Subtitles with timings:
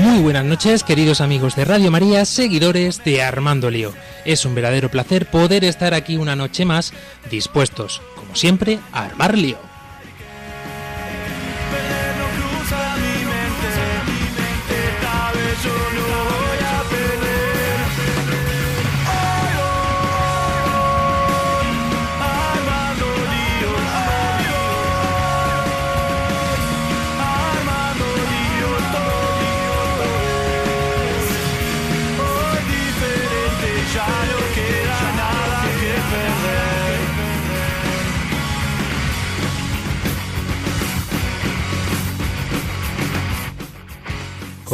[0.00, 3.92] Muy buenas noches, queridos amigos de Radio María, seguidores de Armando Lío.
[4.24, 6.92] Es un verdadero placer poder estar aquí una noche más,
[7.30, 9.73] dispuestos, como siempre, a armar lío.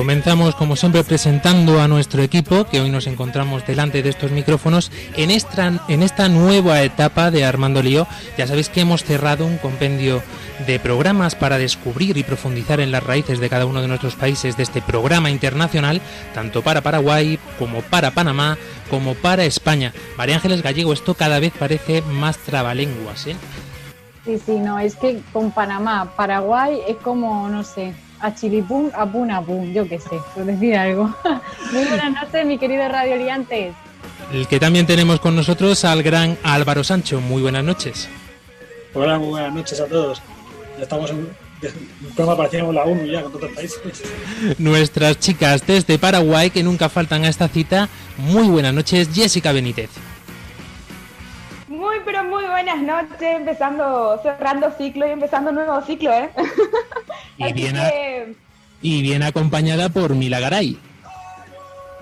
[0.00, 4.90] Comenzamos como siempre presentando a nuestro equipo, que hoy nos encontramos delante de estos micrófonos
[5.14, 8.06] en esta, nueva etapa de Armando Lío.
[8.38, 10.22] Ya sabéis que hemos cerrado un compendio
[10.66, 14.56] de programas para descubrir y profundizar en las raíces de cada uno de nuestros países
[14.56, 16.00] de este programa internacional,
[16.32, 18.56] tanto para Paraguay como para Panamá,
[18.88, 19.92] como para España.
[20.16, 23.36] María Ángeles Gallego, esto cada vez parece más trabalenguas, ¿eh?
[24.24, 29.06] Sí, sí, no, es que con Panamá, Paraguay es como, no sé, a chilipum, a
[29.06, 31.14] pum, a pum, yo qué sé, por decir algo.
[31.72, 33.74] Muy buenas noches, mi querido Radio Oriantes.
[34.32, 37.20] El que también tenemos con nosotros al gran Álvaro Sancho.
[37.20, 38.08] Muy buenas noches.
[38.94, 40.22] Hola, muy buenas noches a todos.
[40.76, 43.80] Ya estamos en un programa parecíamos la ONU ya con todos los países.
[44.58, 47.88] Nuestras chicas desde Paraguay que nunca faltan a esta cita.
[48.16, 49.90] Muy buenas noches, Jessica Benítez.
[51.68, 56.30] Muy, pero muy buenas noches, empezando, cerrando ciclo y empezando un nuevo ciclo, ¿eh?
[57.40, 58.34] Y Así bien, a- que,
[58.82, 60.78] y bien acompañada por Milagaray.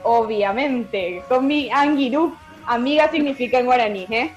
[0.03, 2.34] obviamente, con mi Angiru,
[2.66, 4.32] amiga significa en guaraní, ¿eh?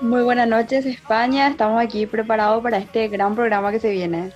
[0.00, 4.30] Muy buenas noches España, estamos aquí preparados para este gran programa que se viene.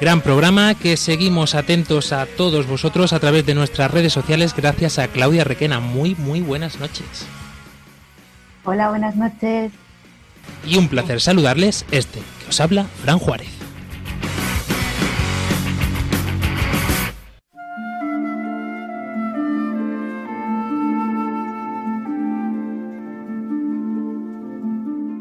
[0.00, 4.98] Gran programa que seguimos atentos a todos vosotros a través de nuestras redes sociales gracias
[4.98, 5.80] a Claudia Requena.
[5.80, 7.26] Muy, muy buenas noches.
[8.64, 9.72] Hola, buenas noches.
[10.66, 13.48] Y un placer saludarles este que os habla Fran Juárez.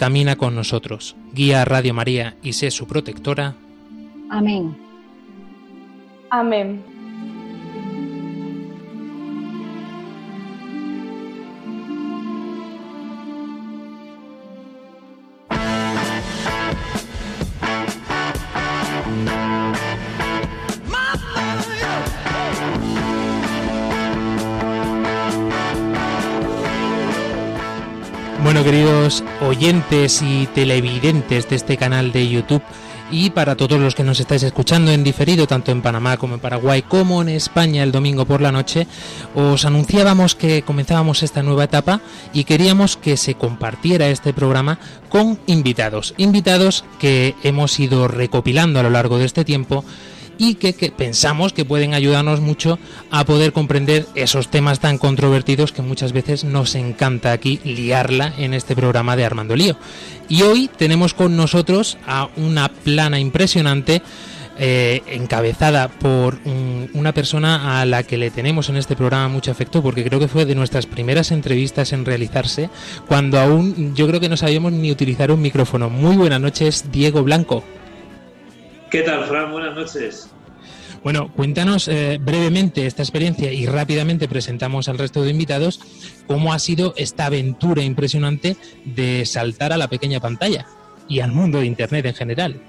[0.00, 3.54] camina con nosotros, guía a Radio María y sé su protectora.
[4.30, 4.74] Amén.
[6.30, 6.82] Amén.
[28.70, 32.62] Queridos oyentes y televidentes de este canal de YouTube,
[33.10, 36.40] y para todos los que nos estáis escuchando en diferido, tanto en Panamá como en
[36.40, 38.86] Paraguay, como en España el domingo por la noche,
[39.34, 42.00] os anunciábamos que comenzábamos esta nueva etapa
[42.32, 44.78] y queríamos que se compartiera este programa
[45.08, 46.14] con invitados.
[46.16, 49.84] Invitados que hemos ido recopilando a lo largo de este tiempo
[50.42, 52.78] y que, pensamos que pueden ayudarnos mucho
[53.10, 58.54] a poder comprender esos temas tan controvertidos que muchas veces nos encanta aquí liarla en
[58.54, 59.76] este programa de Armando Lío.
[60.30, 64.00] Y hoy tenemos con nosotros a una plana impresionante
[64.62, 69.50] eh, encabezada por un- una persona a la que le tenemos en este programa mucho
[69.50, 72.70] afecto porque creo que fue de nuestras primeras entrevistas en realizarse
[73.08, 75.90] cuando aún yo creo que no sabíamos ni utilizar un micrófono.
[75.90, 77.62] Muy buenas noches, Diego Blanco.
[78.90, 79.52] ¿Qué tal, Fran?
[79.52, 80.30] Buenas noches.
[81.04, 85.80] Bueno, cuéntanos eh, brevemente esta experiencia y rápidamente presentamos al resto de invitados
[86.26, 90.66] cómo ha sido esta aventura impresionante de saltar a la pequeña pantalla
[91.08, 92.60] y al mundo de Internet en general.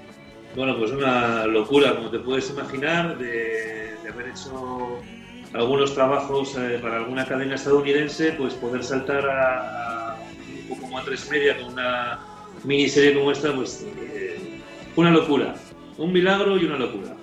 [0.54, 5.00] Bueno, pues una locura, como te puedes imaginar, de, de haber hecho
[5.52, 10.98] algunos trabajos eh, para alguna cadena estadounidense, pues poder saltar a, a un grupo como
[10.98, 12.20] a tres media con una
[12.64, 14.60] miniserie como esta, pues eh,
[14.96, 15.54] una locura.
[15.98, 17.16] Un milagro y una locura.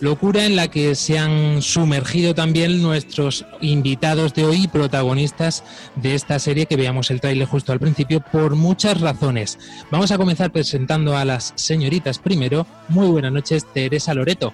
[0.00, 5.64] Locura en la que se han sumergido también nuestros invitados de hoy, protagonistas
[5.94, 9.58] de esta serie que veamos el tráiler justo al principio, por muchas razones.
[9.90, 12.66] Vamos a comenzar presentando a las señoritas primero.
[12.88, 14.52] Muy buenas noches, Teresa Loreto.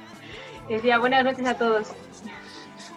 [0.68, 1.88] Decía, buenas noches a todos.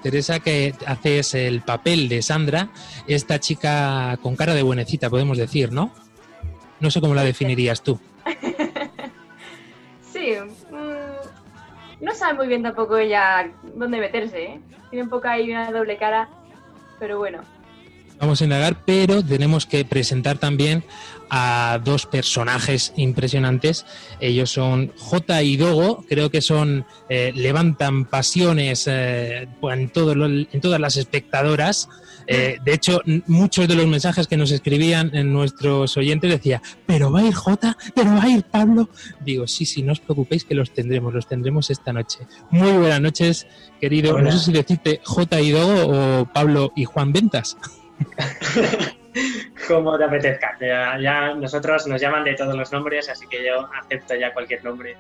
[0.04, 2.70] Teresa, que haces el papel de Sandra,
[3.08, 5.92] esta chica con cara de buenecita, podemos decir, ¿no?
[6.80, 8.00] No sé cómo la definirías tú.
[10.72, 14.60] Mm, no sabe muy bien tampoco ella dónde meterse, ¿eh?
[14.90, 16.30] Tiene un poco ahí una doble cara,
[17.00, 17.40] pero bueno.
[18.20, 20.84] Vamos a indagar, pero tenemos que presentar también
[21.30, 23.86] a dos personajes impresionantes.
[24.22, 30.96] Ellos son J y Dogo, creo que son eh, levantan pasiones eh, en todas las
[30.96, 31.90] espectadoras.
[32.28, 37.12] Eh, de hecho, muchos de los mensajes que nos escribían en nuestros oyentes decía, pero
[37.12, 38.90] va a ir J, pero va a ir Pablo.
[39.20, 42.20] Digo, sí, sí, no os preocupéis que los tendremos, los tendremos esta noche.
[42.50, 43.48] Muy buenas noches,
[43.80, 44.16] querido.
[44.16, 44.24] Hola.
[44.24, 47.58] No sé si decirte J y Dogo o Pablo y Juan Ventas.
[49.68, 50.58] Como te apetezca.
[50.60, 54.64] Ya, ya nosotros nos llaman de todos los nombres, así que yo acepto ya cualquier
[54.64, 54.98] nombre.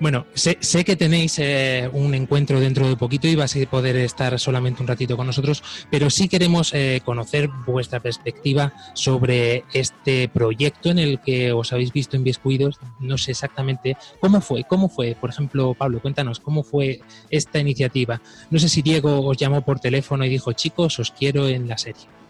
[0.00, 3.96] Bueno, sé, sé que tenéis eh, un encuentro dentro de poquito y vas a poder
[3.96, 10.28] estar solamente un ratito con nosotros, pero sí queremos eh, conocer vuestra perspectiva sobre este
[10.28, 12.78] proyecto en el que os habéis visto inviscuidos.
[13.00, 15.16] No sé exactamente cómo fue, cómo fue.
[15.20, 17.00] Por ejemplo, Pablo, cuéntanos cómo fue
[17.30, 18.20] esta iniciativa.
[18.50, 21.78] No sé si Diego os llamó por teléfono y dijo, chicos, os quiero en la
[21.78, 22.21] serie.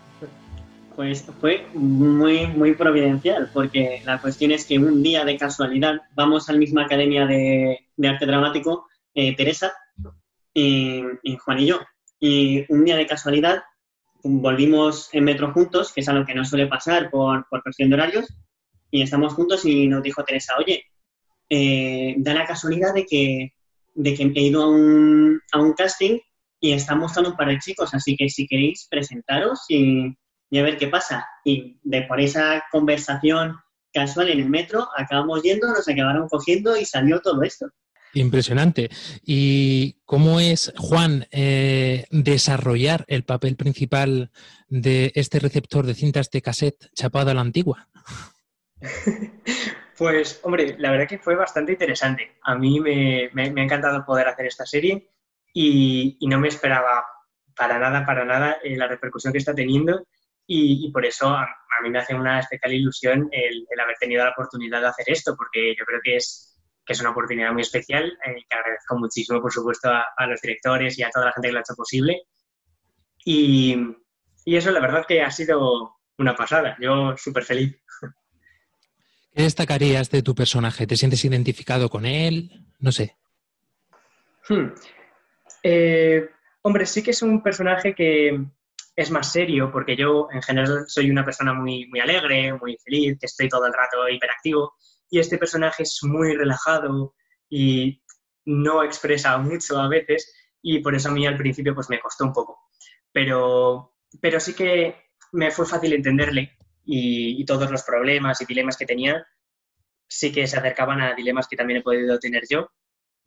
[0.94, 6.49] Pues fue muy, muy providencial, porque la cuestión es que un día de casualidad vamos
[6.49, 9.73] a la misma academia de, de arte dramático, eh, Teresa
[10.53, 11.81] y, y Juan y yo.
[12.21, 13.62] Y un día de casualidad
[14.23, 17.95] volvimos en metro juntos, que es algo que no suele pasar por, por cuestión de
[17.95, 18.27] horarios,
[18.91, 20.85] y estamos juntos y nos dijo Teresa, oye,
[21.49, 23.55] eh, da la casualidad de que,
[23.95, 26.19] de que he ido a un, a un casting
[26.61, 30.15] y están buscando un par de chicos, así que si queréis presentaros y,
[30.52, 31.26] y a ver qué pasa.
[31.44, 33.56] Y de por esa conversación
[33.90, 37.66] casual en el metro, acabamos yendo, nos acabaron cogiendo y salió todo esto.
[38.12, 38.90] Impresionante.
[39.25, 44.31] ¿Y cómo es, Juan, eh, desarrollar el papel principal
[44.69, 47.88] de este receptor de cintas de cassette chapado a la antigua?
[49.96, 52.32] Pues, hombre, la verdad que fue bastante interesante.
[52.43, 55.08] A mí me, me- me ha encantado poder hacer esta serie
[55.54, 57.04] y, y no me esperaba
[57.54, 60.04] para nada, para nada eh, la repercusión que está teniendo
[60.47, 63.97] y, y por eso a, a mí me hace una especial ilusión el, el haber
[63.99, 67.53] tenido la oportunidad de hacer esto, porque yo creo que es, que es una oportunidad
[67.53, 71.27] muy especial eh, que agradezco muchísimo, por supuesto, a, a los directores y a toda
[71.27, 72.23] la gente que lo ha hecho posible.
[73.25, 73.77] Y,
[74.44, 76.77] y eso, la verdad, que ha sido una pasada.
[76.81, 77.81] Yo súper feliz.
[79.35, 80.87] ¿Qué destacarías de tu personaje?
[80.87, 82.67] ¿Te sientes identificado con él?
[82.81, 83.17] No sé.
[84.49, 84.75] Hmm.
[85.62, 86.29] Eh,
[86.62, 88.45] hombre, sí que es un personaje que
[88.94, 93.19] es más serio, porque yo en general soy una persona muy, muy alegre, muy feliz,
[93.19, 94.75] que estoy todo el rato hiperactivo,
[95.11, 97.15] y este personaje es muy relajado
[97.49, 98.03] y
[98.44, 102.25] no expresa mucho a veces, y por eso a mí al principio pues me costó
[102.25, 102.59] un poco.
[103.12, 104.97] Pero, pero sí que
[105.33, 109.26] me fue fácil entenderle y, y todos los problemas y dilemas que tenía
[110.12, 112.71] sí que se acercaban a dilemas que también he podido tener yo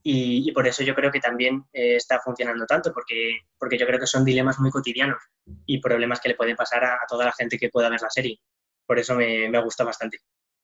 [0.08, 3.88] y, y por eso yo creo que también eh, está funcionando tanto, porque, porque yo
[3.88, 5.18] creo que son dilemas muy cotidianos
[5.66, 8.10] y problemas que le pueden pasar a, a toda la gente que pueda ver la
[8.12, 8.40] serie.
[8.86, 10.20] Por eso me, me gusta bastante.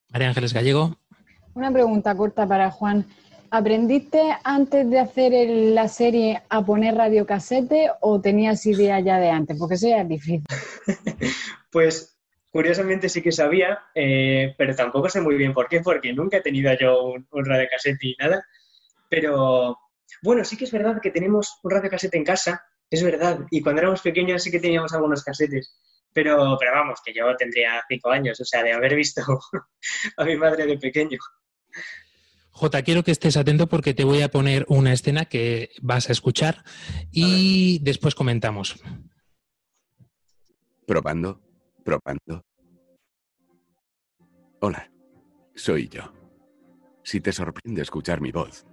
[0.09, 0.95] María Ángeles Gallego.
[1.55, 3.05] Una pregunta corta para Juan.
[3.49, 9.29] ¿Aprendiste antes de hacer el- la serie a poner radiocasete o tenías idea ya de
[9.31, 9.57] antes?
[9.57, 10.43] Porque eso ya es difícil.
[11.71, 12.17] Pues
[12.51, 16.41] curiosamente sí que sabía, eh, pero tampoco sé muy bien por qué, porque nunca he
[16.41, 18.45] tenido yo un, un radiocasete ni nada.
[19.11, 19.77] Pero
[20.23, 23.81] bueno, sí que es verdad que tenemos un radiocasete en casa, es verdad, y cuando
[23.81, 25.77] éramos pequeños sí que teníamos algunos casetes.
[26.13, 29.21] Pero, pero vamos, que yo tendría cinco años, o sea, de haber visto
[30.17, 31.17] a mi madre de pequeño.
[32.51, 36.13] Jota, quiero que estés atento porque te voy a poner una escena que vas a
[36.13, 36.63] escuchar
[37.11, 38.81] y después comentamos.
[40.85, 41.41] Probando,
[41.83, 42.45] probando.
[44.61, 44.89] Hola,
[45.55, 46.13] soy yo.
[47.03, 48.65] Si te sorprende escuchar mi voz,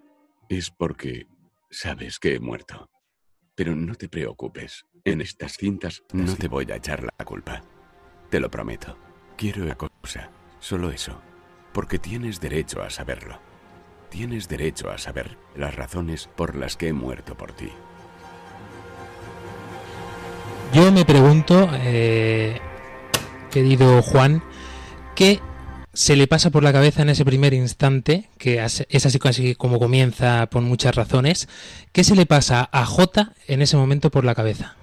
[0.48, 1.26] es porque
[1.70, 2.88] sabes que he muerto.
[3.54, 7.62] Pero no te preocupes, en estas cintas no te voy a echar la culpa.
[8.30, 8.96] Te lo prometo.
[9.36, 11.20] Quiero una cosa, solo eso,
[11.72, 13.40] porque tienes derecho a saberlo.
[14.10, 17.70] Tienes derecho a saber las razones por las que he muerto por ti.
[20.72, 22.60] Yo me pregunto, eh,
[23.50, 24.42] querido Juan,
[25.14, 25.40] ¿qué
[25.98, 30.46] se le pasa por la cabeza en ese primer instante, que es así como comienza
[30.48, 31.48] por muchas razones,
[31.92, 34.76] ¿qué se le pasa a J en ese momento por la cabeza?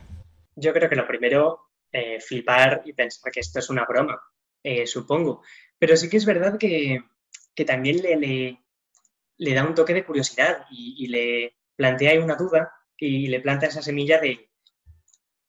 [0.57, 4.21] Yo creo que lo primero, eh, flipar y pensar que esto es una broma,
[4.61, 5.41] eh, supongo.
[5.79, 7.01] Pero sí que es verdad que,
[7.55, 8.59] que también le,
[9.37, 13.67] le, da un toque de curiosidad y, y le plantea una duda y le planta
[13.67, 14.49] esa semilla de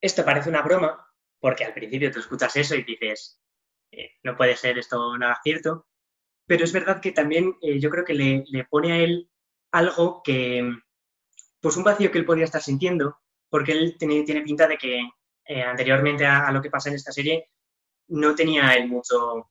[0.00, 1.08] esto parece una broma,
[1.40, 3.40] porque al principio tú escuchas eso y dices,
[3.90, 5.86] eh, no puede ser esto nada cierto,
[6.46, 9.28] pero es verdad que también eh, yo creo que le, le, pone a él
[9.72, 10.62] algo que,
[11.60, 15.00] pues un vacío que él podría estar sintiendo, porque él tiene, tiene pinta de que
[15.44, 17.50] eh, anteriormente a, lo que pasa en esta serie
[18.08, 19.50] no tenía él mucho,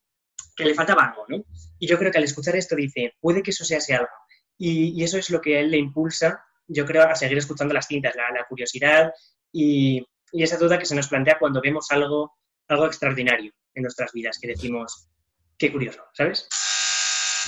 [0.56, 1.44] que le faltaba algo, ¿no?
[1.80, 4.10] Y yo creo que al escuchar esto dice, puede que eso sea ese algo.
[4.58, 8.15] Y, eso es lo que él le impulsa, yo creo, a seguir escuchando las cintas,
[8.15, 9.12] la, la curiosidad
[9.51, 12.38] y, y esa duda que se nos plantea cuando vemos algo,
[12.70, 15.10] algo extraordinario en nuestras vidas, que decimos,
[15.58, 16.48] qué curioso, ¿sabes?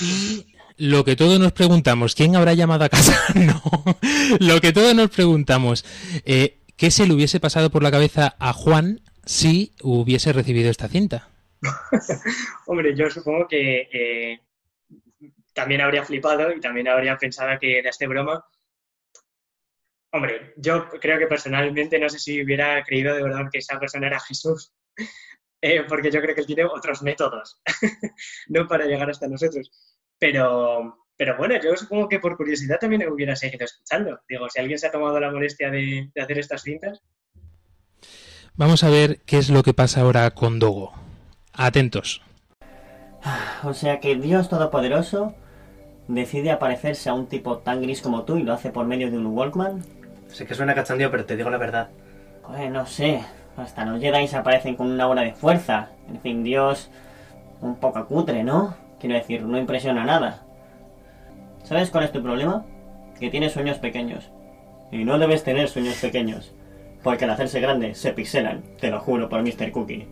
[0.00, 3.18] Y lo que todos nos preguntamos, ¿quién habrá llamado a casa?
[3.34, 3.60] no,
[4.40, 5.84] lo que todos nos preguntamos,
[6.24, 10.88] eh, ¿qué se le hubiese pasado por la cabeza a Juan si hubiese recibido esta
[10.88, 11.30] cinta?
[12.66, 14.40] Hombre, yo supongo que eh,
[15.52, 18.44] también habría flipado y también habría pensado que era este broma,
[20.10, 24.06] Hombre, yo creo que personalmente no sé si hubiera creído de verdad que esa persona
[24.06, 24.72] era Jesús,
[25.60, 27.60] eh, porque yo creo que él tiene otros métodos,
[28.48, 29.70] no para llegar hasta nosotros.
[30.18, 34.20] Pero, pero bueno, yo supongo que por curiosidad también hubiera seguido escuchando.
[34.28, 37.02] Digo, si alguien se ha tomado la molestia de, de hacer estas cintas.
[38.54, 40.92] Vamos a ver qué es lo que pasa ahora con Dogo.
[41.52, 42.22] Atentos.
[43.62, 45.34] O sea que Dios Todopoderoso
[46.08, 49.18] decide aparecerse a un tipo tan gris como tú y lo hace por medio de
[49.18, 49.84] un Walkman.
[50.28, 51.90] Sé que suena cachondeo, pero te digo la verdad.
[52.46, 53.22] Pues no sé.
[53.58, 55.88] Hasta los Jedi se aparecen con una hora de fuerza.
[56.08, 56.90] En fin, Dios.
[57.60, 58.76] Un poco cutre, ¿no?
[59.00, 60.42] Quiero decir, no impresiona nada.
[61.64, 62.64] ¿Sabes cuál es tu problema?
[63.18, 64.30] Que tienes sueños pequeños.
[64.92, 66.54] Y no debes tener sueños pequeños.
[67.02, 68.62] Porque al hacerse grandes se pixelan.
[68.80, 69.72] Te lo juro por Mr.
[69.72, 70.06] Cookie.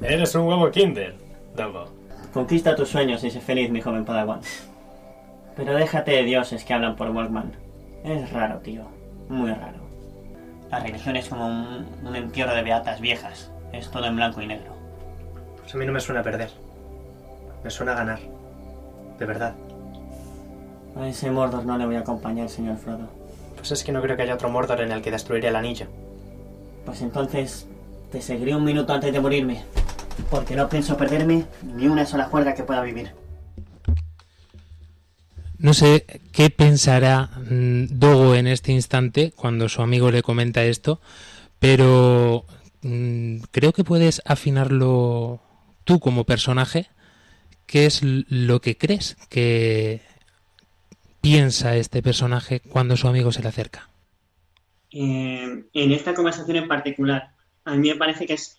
[0.00, 1.16] Eres un huevo Kinder,
[1.56, 1.86] Dogo.
[2.32, 4.40] Conquista tus sueños y sé feliz, mi joven Padawan.
[5.56, 7.52] Pero déjate de dioses que hablan por Walkman.
[8.04, 8.84] Es raro, tío.
[9.28, 9.83] Muy raro.
[10.74, 13.48] La religión es como un, un, entierro de beatas viejas.
[13.72, 14.72] Es todo en blanco y negro.
[15.60, 16.50] Pues a mí no me suena a perder.
[17.62, 18.18] Me suena a ganar.
[19.16, 19.54] De verdad.
[20.96, 23.08] A ese Mordor no le voy a acompañar, señor Frodo.
[23.54, 25.86] Pues es que no creo que haya otro Mordor en el que destruiré el anillo.
[26.84, 27.68] Pues entonces
[28.10, 29.62] te seguiré un minuto antes de morirme.
[30.28, 33.12] Porque no pienso perderme ni una sola cuerda que pueda vivir.
[35.64, 41.00] No sé qué pensará mmm, Dogo en este instante cuando su amigo le comenta esto,
[41.58, 42.44] pero
[42.82, 45.40] mmm, creo que puedes afinarlo
[45.84, 46.88] tú como personaje.
[47.64, 50.02] ¿Qué es lo que crees que
[51.22, 53.88] piensa este personaje cuando su amigo se le acerca?
[54.90, 57.32] Eh, en esta conversación en particular,
[57.64, 58.58] a mí me parece que es,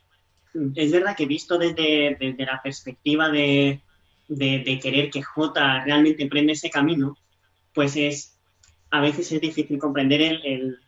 [0.74, 3.80] es verdad que visto desde, desde la perspectiva de,
[4.28, 7.18] de, de, querer que J realmente emprenda ese camino,
[7.74, 8.40] pues es
[8.92, 10.80] a veces es difícil comprender el, el,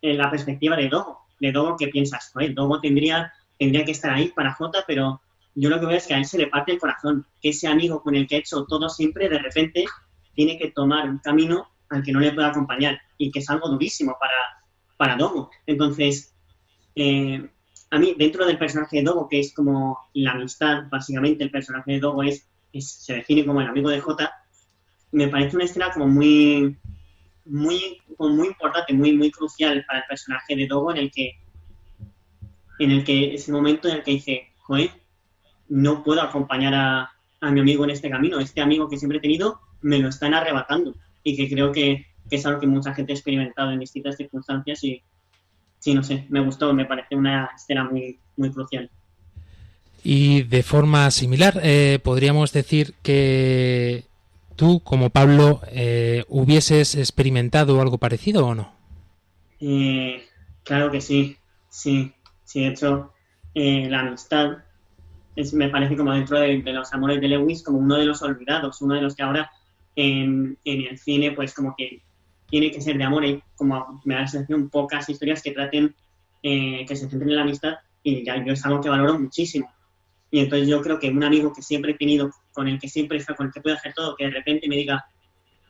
[0.00, 4.12] el, la perspectiva de Dogo, de Dogo que piensas, joder, Dogo tendría, tendría que estar
[4.12, 5.20] ahí para J, pero
[5.54, 7.68] yo lo que veo es que a él se le parte el corazón, que ese
[7.68, 9.84] amigo con el que ha hecho todo siempre, de repente,
[10.34, 13.68] tiene que tomar un camino al que no le puede acompañar y que es algo
[13.68, 14.34] durísimo para,
[14.96, 15.50] para Dogo.
[15.66, 16.34] Entonces,
[16.94, 17.50] eh,
[17.90, 21.92] a mí, dentro del personaje de Dogo, que es como la amistad, básicamente el personaje
[21.92, 22.48] de Dogo es
[22.80, 24.32] se define como el amigo de J,
[25.12, 26.76] me parece una escena como muy,
[27.44, 31.36] muy, como muy importante, muy, muy crucial para el personaje de Dogo, en el que,
[32.78, 34.90] en el que es el momento en el que dice, joder,
[35.68, 39.20] no puedo acompañar a, a mi amigo en este camino, este amigo que siempre he
[39.20, 43.12] tenido me lo están arrebatando y que creo que, que es algo que mucha gente
[43.12, 45.02] ha experimentado en distintas circunstancias y
[45.78, 48.88] sí, no sé, me gustó, me parece una escena muy, muy crucial.
[50.04, 54.04] Y de forma similar, eh, podríamos decir que
[54.56, 58.72] tú, como Pablo, eh, hubieses experimentado algo parecido o no?
[59.60, 60.24] Eh,
[60.64, 61.36] claro que sí,
[61.68, 62.12] sí.
[62.44, 63.12] Sí, de hecho,
[63.54, 64.58] eh, la amistad
[65.36, 68.82] es, me parece como dentro de, los amores de Lewis como uno de los olvidados,
[68.82, 69.50] uno de los que ahora
[69.96, 72.02] en, el cine pues como que
[72.50, 75.94] tiene que ser de amor y como me da la sensación pocas historias que traten,
[76.42, 79.70] que se centren en la amistad y ya yo es algo que valoro muchísimo
[80.32, 83.18] y entonces yo creo que un amigo que siempre he tenido, con el que siempre
[83.18, 85.04] está, con el que puedo hacer todo, que de repente me diga,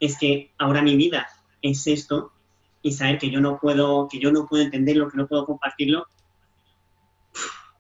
[0.01, 1.29] es que ahora mi vida
[1.61, 2.33] es esto,
[2.81, 6.07] y saber que yo no puedo, que yo no puedo entenderlo, que no puedo compartirlo,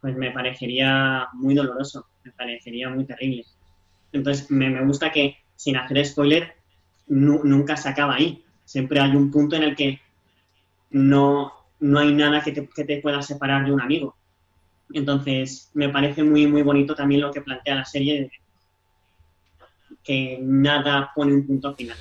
[0.00, 3.44] pues me parecería muy doloroso, me parecería muy terrible.
[4.12, 6.54] Entonces, me, gusta que, sin hacer spoiler,
[7.06, 8.44] nu- nunca se acaba ahí.
[8.64, 10.00] Siempre hay un punto en el que
[10.90, 14.16] no, no hay nada que te, que te pueda separar de un amigo.
[14.94, 18.30] Entonces, me parece muy, muy bonito también lo que plantea la serie,
[20.02, 21.96] que nada pone un punto final.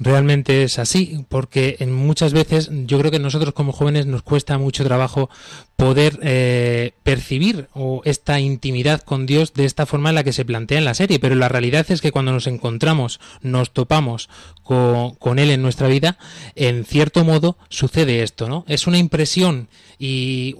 [0.00, 4.56] Realmente es así, porque en muchas veces yo creo que nosotros como jóvenes nos cuesta
[4.56, 5.28] mucho trabajo
[5.74, 10.44] poder eh, percibir o esta intimidad con Dios de esta forma en la que se
[10.44, 14.28] plantea en la serie, pero la realidad es que cuando nos encontramos, nos topamos
[14.62, 16.16] con, con Él en nuestra vida,
[16.54, 18.64] en cierto modo sucede esto, ¿no?
[18.68, 19.66] Es una impresión
[19.98, 20.54] y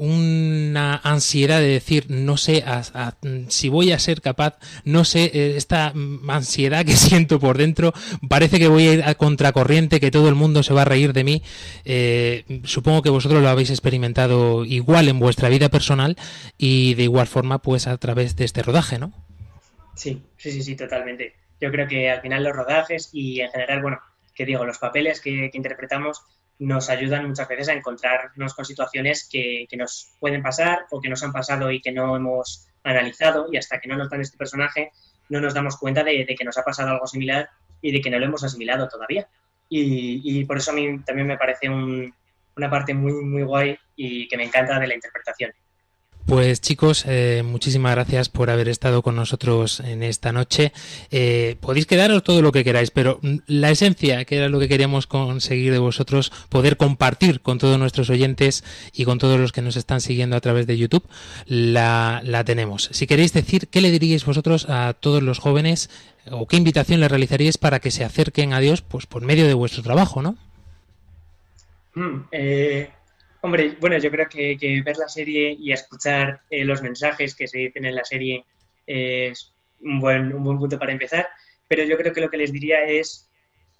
[0.78, 2.64] ansiedad de decir, no sé
[3.48, 5.92] si voy a ser capaz, no sé, eh, esta
[6.28, 7.92] ansiedad que siento por dentro,
[8.28, 11.12] parece que voy a ir a contracorriente, que todo el mundo se va a reír
[11.12, 11.42] de mí.
[11.84, 16.16] Eh, supongo que vosotros lo habéis experimentado igual en vuestra vida personal
[16.56, 19.12] y de igual forma pues a través de este rodaje, ¿no?
[19.94, 21.34] Sí, sí, sí, sí, totalmente.
[21.60, 24.00] Yo creo que al final los rodajes y en general, bueno,
[24.34, 26.22] que digo, los papeles que interpretamos
[26.58, 31.08] nos ayudan muchas veces a encontrarnos con situaciones que, que nos pueden pasar o que
[31.08, 34.36] nos han pasado y que no hemos analizado y hasta que no nos dan este
[34.36, 34.90] personaje
[35.28, 37.48] no nos damos cuenta de, que nos ha pasado algo similar
[37.82, 39.28] y de que no lo hemos asimilado todavía.
[39.68, 42.12] Y, y por eso a mí también me parece un-
[42.56, 45.52] una parte muy, muy guay y que me encanta de la interpretación.
[46.28, 50.74] Pues chicos, eh, muchísimas gracias por haber estado con nosotros en esta noche.
[51.10, 54.68] Eh, podéis quedaros todo lo que queráis, pero mm, la esencia, que era lo que
[54.68, 59.62] queríamos conseguir de vosotros, poder compartir con todos nuestros oyentes y con todos los que
[59.62, 61.08] nos están siguiendo a través de YouTube,
[61.46, 62.90] la, la tenemos.
[62.92, 65.88] Si queréis decir, ¿qué le diríais vosotros a todos los jóvenes
[66.30, 69.54] o qué invitación les realizaríais para que se acerquen a Dios pues por medio de
[69.54, 70.36] vuestro trabajo, ¿no?
[71.94, 72.90] Mm, eh,
[73.40, 77.46] hombre, bueno, yo creo que, que ver la serie y escuchar eh, los mensajes que
[77.46, 78.44] se dicen en la serie
[78.86, 81.28] es un buen, un buen punto para empezar,
[81.66, 83.30] pero yo creo que lo que les diría es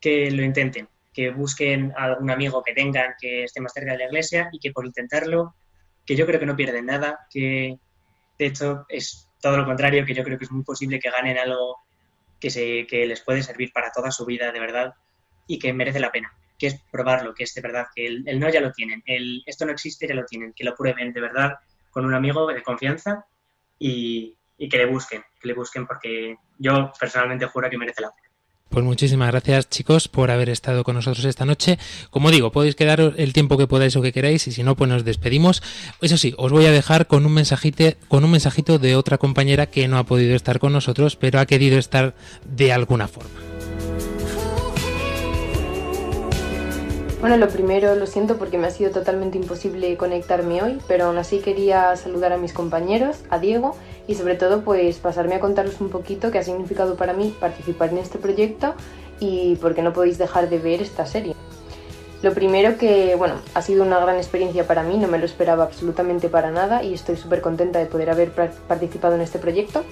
[0.01, 3.99] que lo intenten, que busquen a algún amigo que tengan que esté más cerca de
[3.99, 5.55] la iglesia y que por intentarlo,
[6.07, 7.79] que yo creo que no pierden nada, que
[8.39, 11.39] de hecho es todo lo contrario, que yo creo que es muy posible que ganen
[11.39, 11.79] algo
[12.41, 14.95] que, se, que les puede servir para toda su vida de verdad
[15.47, 18.51] y que merece la pena, que es probarlo, que es de verdad, que el, no
[18.51, 21.55] ya lo tienen, el esto no existe ya lo tienen, que lo prueben de verdad
[21.91, 23.27] con un amigo de confianza
[23.79, 28.29] y, que le busquen, que le busquen porque yo personalmente juro que merece la pena.
[28.69, 31.79] Pues muchísimas gracias chicos por haber estado con nosotros esta noche.
[32.11, 34.91] Como digo, podéis quedaros el tiempo que podáis o que queráis y si no, pues
[34.91, 35.63] nos despedimos.
[36.03, 39.67] Eso sí, os voy a dejar con un mensajito, con un mensajito de otra compañera
[39.67, 43.58] que no ha podido estar con nosotros, pero ha querido estar de alguna forma.
[47.21, 51.19] Bueno, lo primero, lo siento porque me ha sido totalmente imposible conectarme hoy, pero aún
[51.19, 53.75] así quería saludar a mis compañeros, a Diego
[54.07, 57.89] y sobre todo pues pasarme a contaros un poquito qué ha significado para mí participar
[57.89, 58.75] en este proyecto
[59.19, 61.35] y por qué no podéis dejar de ver esta serie.
[62.23, 65.65] Lo primero que, bueno, ha sido una gran experiencia para mí, no me lo esperaba
[65.65, 69.83] absolutamente para nada y estoy súper contenta de poder haber participado en este proyecto.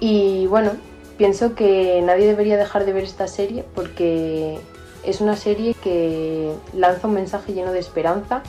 [0.00, 0.72] Y bueno,
[1.18, 4.58] pienso que nadie debería dejar de ver esta serie porque
[5.04, 8.42] es una serie que lanza un mensaje lleno de esperanza,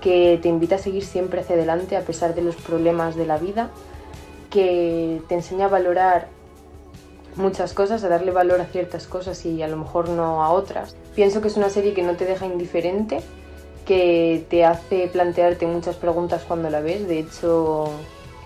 [0.00, 3.38] que te invita a seguir siempre hacia adelante a pesar de los problemas de la
[3.38, 3.70] vida,
[4.50, 6.28] que te enseña a valorar
[7.36, 10.96] muchas cosas, a darle valor a ciertas cosas y a lo mejor no a otras.
[11.14, 13.20] Pienso que es una serie que no te deja indiferente,
[13.84, 17.90] que te hace plantearte muchas preguntas cuando la ves, de hecho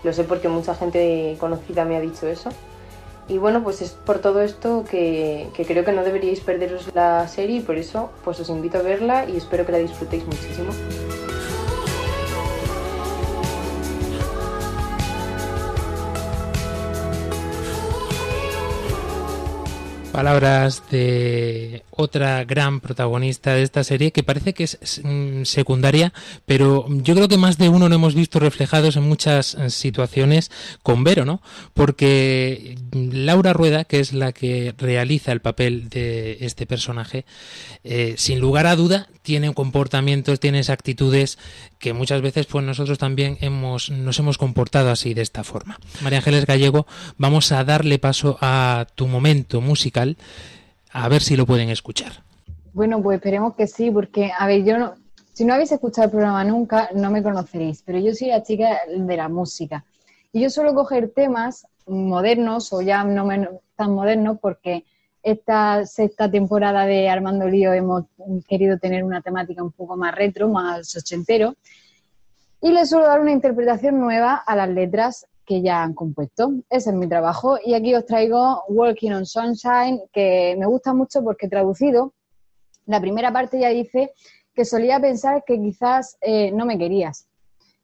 [0.03, 2.49] lo sé porque mucha gente conocida me ha dicho eso.
[3.27, 7.57] Y bueno, pues es por todo esto que, creo que no deberíais perderos la serie
[7.57, 10.69] y por eso pues os invito a verla y espero que la disfrutéis muchísimo.
[20.11, 26.13] Palabras de otra gran protagonista de esta serie que parece que es mm, secundaria,
[26.45, 30.51] pero yo creo que más de uno lo hemos visto reflejados en muchas eh, situaciones
[30.83, 31.41] con Vero, ¿no?
[31.73, 37.25] Porque Laura Rueda, que es la que realiza el papel de este personaje,
[37.83, 41.37] eh, sin lugar a duda tiene comportamientos, tiene actitudes
[41.79, 45.79] que muchas veces pues nosotros también hemos, nos hemos comportado así de esta forma.
[46.01, 50.17] María Ángeles Gallego, vamos a darle paso a tu momento musical,
[50.95, 52.23] a ver si lo pueden escuchar.
[52.71, 54.95] Bueno, pues esperemos que sí, porque, a ver, yo no,
[55.33, 58.79] si no habéis escuchado el programa nunca, no me conoceréis, pero yo soy la chica
[58.87, 59.83] de la música.
[60.31, 63.27] Y yo suelo coger temas modernos o ya no
[63.75, 64.85] tan modernos porque
[65.21, 68.05] esta sexta temporada de Armando Lío hemos
[68.47, 71.55] querido tener una temática un poco más retro, más ochentero.
[72.61, 76.53] y les suelo dar una interpretación nueva a las letras que ya han compuesto.
[76.69, 81.23] Ese es mi trabajo y aquí os traigo Walking on Sunshine, que me gusta mucho
[81.23, 82.13] porque traducido,
[82.85, 84.13] la primera parte ya dice
[84.53, 87.27] que solía pensar que quizás eh, no me querías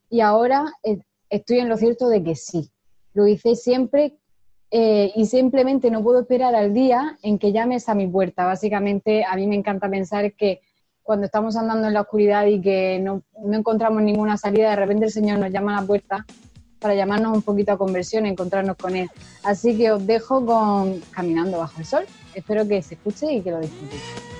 [0.10, 2.70] y ahora eh, estoy en lo cierto de que sí.
[3.14, 4.18] Lo hice siempre
[4.70, 8.46] eh, y simplemente no puedo esperar al día en que llames a mi puerta.
[8.46, 10.62] Básicamente, a mí me encanta pensar que
[11.04, 15.06] cuando estamos andando en la oscuridad y que no, no encontramos ninguna salida, de repente
[15.06, 16.26] el Señor nos llama a la puerta
[16.82, 19.10] para llamarnos un poquito a conversión, encontrarnos con Él.
[19.44, 22.06] Así que os dejo con Caminando bajo el sol.
[22.34, 24.31] Espero que se escuche y que lo disfrutéis.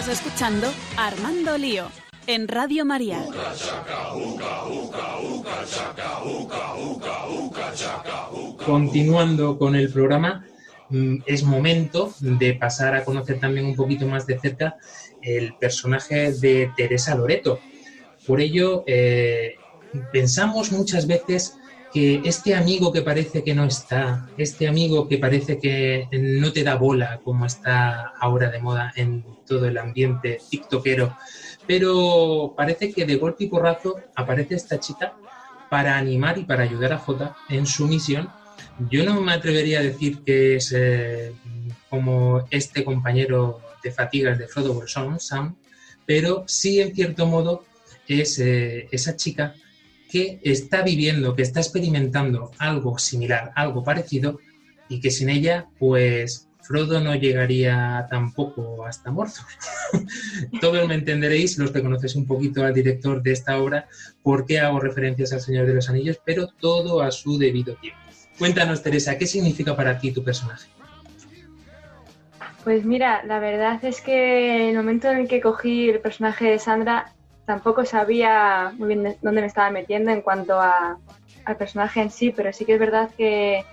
[0.00, 1.84] Estás escuchando Armando Lío
[2.26, 3.22] en Radio María.
[8.64, 10.46] Continuando con el programa,
[10.88, 14.78] mm, es momento de pasar a conocer también un poquito más de cerca
[15.20, 17.60] el personaje de Teresa Loreto.
[18.26, 19.56] Por ello, eh,
[20.10, 21.58] pensamos muchas veces
[21.92, 26.62] que este amigo que parece que no está, este amigo que parece que no te
[26.62, 31.16] da bola, como está ahora de moda en todo el ambiente tiktokero,
[31.66, 35.14] pero parece que de golpe y porrazo aparece esta chica
[35.68, 38.28] para animar y para ayudar a Jota en su misión.
[38.90, 41.32] Yo no me atrevería a decir que es eh,
[41.88, 45.56] como este compañero de fatigas de Frodo Bolsón, Sam,
[46.06, 47.64] pero sí en cierto modo
[48.06, 49.54] es eh, esa chica
[50.10, 54.40] que está viviendo, que está experimentando algo similar, algo parecido,
[54.88, 59.46] y que sin ella, pues Frodo no llegaría tampoco hasta Mordor.
[60.60, 63.88] Todos me entenderéis, los que conocéis un poquito al director de esta obra,
[64.22, 68.00] por qué hago referencias al Señor de los Anillos, pero todo a su debido tiempo.
[68.38, 70.68] Cuéntanos, Teresa, ¿qué significa para ti tu personaje?
[72.64, 76.50] Pues mira, la verdad es que en el momento en el que cogí el personaje
[76.50, 77.14] de Sandra,
[77.50, 80.96] tampoco sabía muy bien de- dónde me estaba metiendo en cuanto a-
[81.44, 83.64] al personaje en sí, pero sí que es verdad que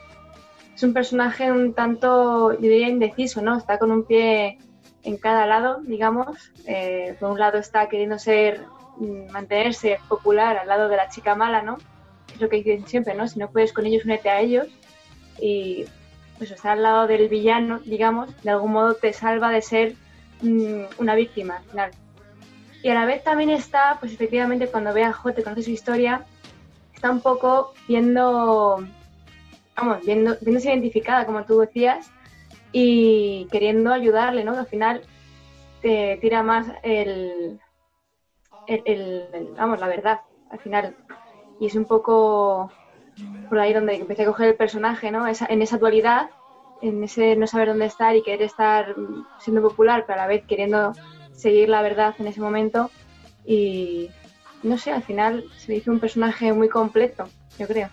[0.75, 3.55] es un personaje un tanto, yo diría, indeciso, ¿no?
[3.55, 4.57] Está con un pie
[5.03, 6.51] en cada lado, digamos.
[6.65, 11.35] Eh, por un lado está queriendo ser, mm, mantenerse popular al lado de la chica
[11.35, 11.77] mala, ¿no?
[12.33, 13.27] Es lo que dicen siempre, ¿no?
[13.27, 14.67] Si no puedes con ellos, únete a ellos.
[15.39, 15.85] Y
[16.39, 19.93] pues estar al lado del villano, digamos, de algún modo te salva de ser
[20.41, 21.91] mm, una víctima al final.
[22.87, 26.23] Y a la vez también está, pues efectivamente, cuando ve a Jote, conoce su historia,
[26.95, 28.77] está un poco viendo,
[29.75, 32.09] vamos, viendo, viéndose identificada, como tú decías,
[32.71, 34.57] y queriendo ayudarle, ¿no?
[34.57, 35.01] Al final
[35.81, 37.59] te tira más el,
[38.67, 40.95] el- el- el- vamos, la verdad, al final.
[41.59, 42.71] Y es un poco
[43.49, 45.27] por ahí donde empecé a coger el personaje, ¿no?
[45.27, 46.29] Esa- en esa dualidad,
[46.79, 48.95] en ese no saber dónde estar y querer estar
[49.39, 50.93] siendo popular, pero a la vez queriendo
[51.37, 52.91] seguir la verdad en ese momento.
[53.45, 54.09] Y
[54.63, 57.89] no sé, al final se me hizo un personaje muy completo, yo creo.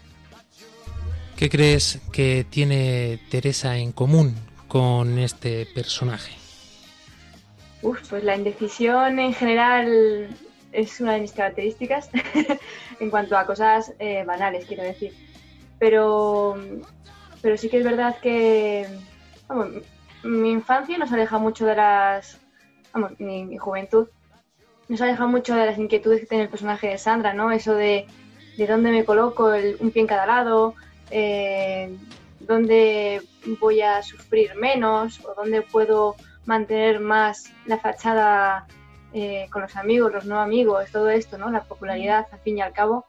[1.37, 4.35] ¿Qué crees que tiene Teresa en común
[4.67, 6.33] con este personaje?
[7.83, 10.29] Uf, pues la indecisión en general
[10.73, 12.11] es una de mis características
[13.01, 15.13] en cuanto a cosas eh, banales, quiero decir.
[15.79, 16.57] Pero,
[17.43, 18.89] pero sí que es verdad que
[19.49, 19.83] vamos,
[20.23, 22.41] mi infancia nos aleja mucho de las.
[22.95, 24.09] Vamos, mi, juventud
[24.87, 27.51] nos aleja mucho de las inquietudes que tiene el personaje de Sandra, ¿no?
[27.51, 28.07] Eso de,
[28.57, 30.75] de dónde me coloco, un pie en cada lado,
[31.11, 31.97] eh,
[32.39, 33.23] dónde
[33.61, 36.15] voy a sufrir menos o dónde puedo
[36.47, 38.67] mantener más la fachada
[39.13, 41.51] eh, con los amigos, los no amigos, todo esto, ¿no?
[41.51, 43.07] La popularidad, al fin y al cabo.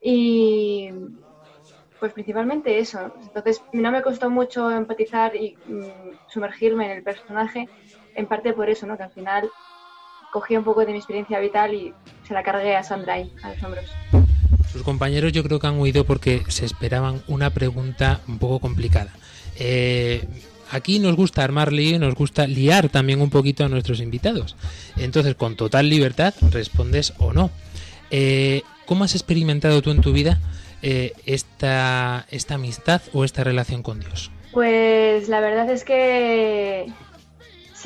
[0.00, 0.90] Y
[1.98, 3.12] pues principalmente eso.
[3.22, 7.68] Entonces no me costó mucho empatizar y mm, sumergirme en el personaje,
[8.16, 8.96] en parte por eso, ¿no?
[8.96, 9.48] Que al final
[10.32, 11.94] cogí un poco de mi experiencia vital y
[12.26, 13.84] se la cargué a Sandra ahí, a los hombros.
[14.72, 19.12] Sus compañeros yo creo que han huido porque se esperaban una pregunta un poco complicada.
[19.58, 20.26] Eh,
[20.70, 24.56] aquí nos gusta armar lío y nos gusta liar también un poquito a nuestros invitados.
[24.96, 27.50] Entonces, con total libertad, respondes o no.
[28.10, 30.40] Eh, ¿Cómo has experimentado tú en tu vida
[30.82, 34.30] eh, esta, esta amistad o esta relación con Dios?
[34.52, 36.86] Pues la verdad es que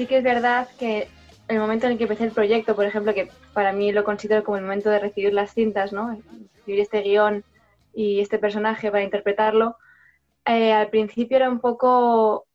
[0.01, 1.09] sí que es verdad que
[1.47, 4.43] el momento en el que empecé el proyecto, por ejemplo, que para mí lo considero
[4.43, 6.19] como el momento de recibir las cintas, ¿no?
[6.57, 7.45] Recibir este guion
[7.93, 9.77] y este personaje para interpretarlo,
[10.47, 12.47] eh, al principio era un poco,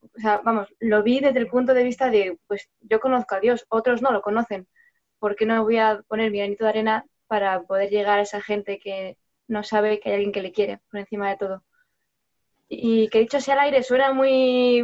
[0.00, 3.40] o sea, vamos, lo vi desde el punto de vista de, pues yo conozco a
[3.40, 4.66] Dios, otros no lo conocen,
[5.20, 8.40] ¿por qué no voy a poner mi granito de arena para poder llegar a esa
[8.40, 11.62] gente que no sabe que hay alguien que le quiere por encima de todo?
[12.68, 14.82] y que dicho sea al aire suena muy,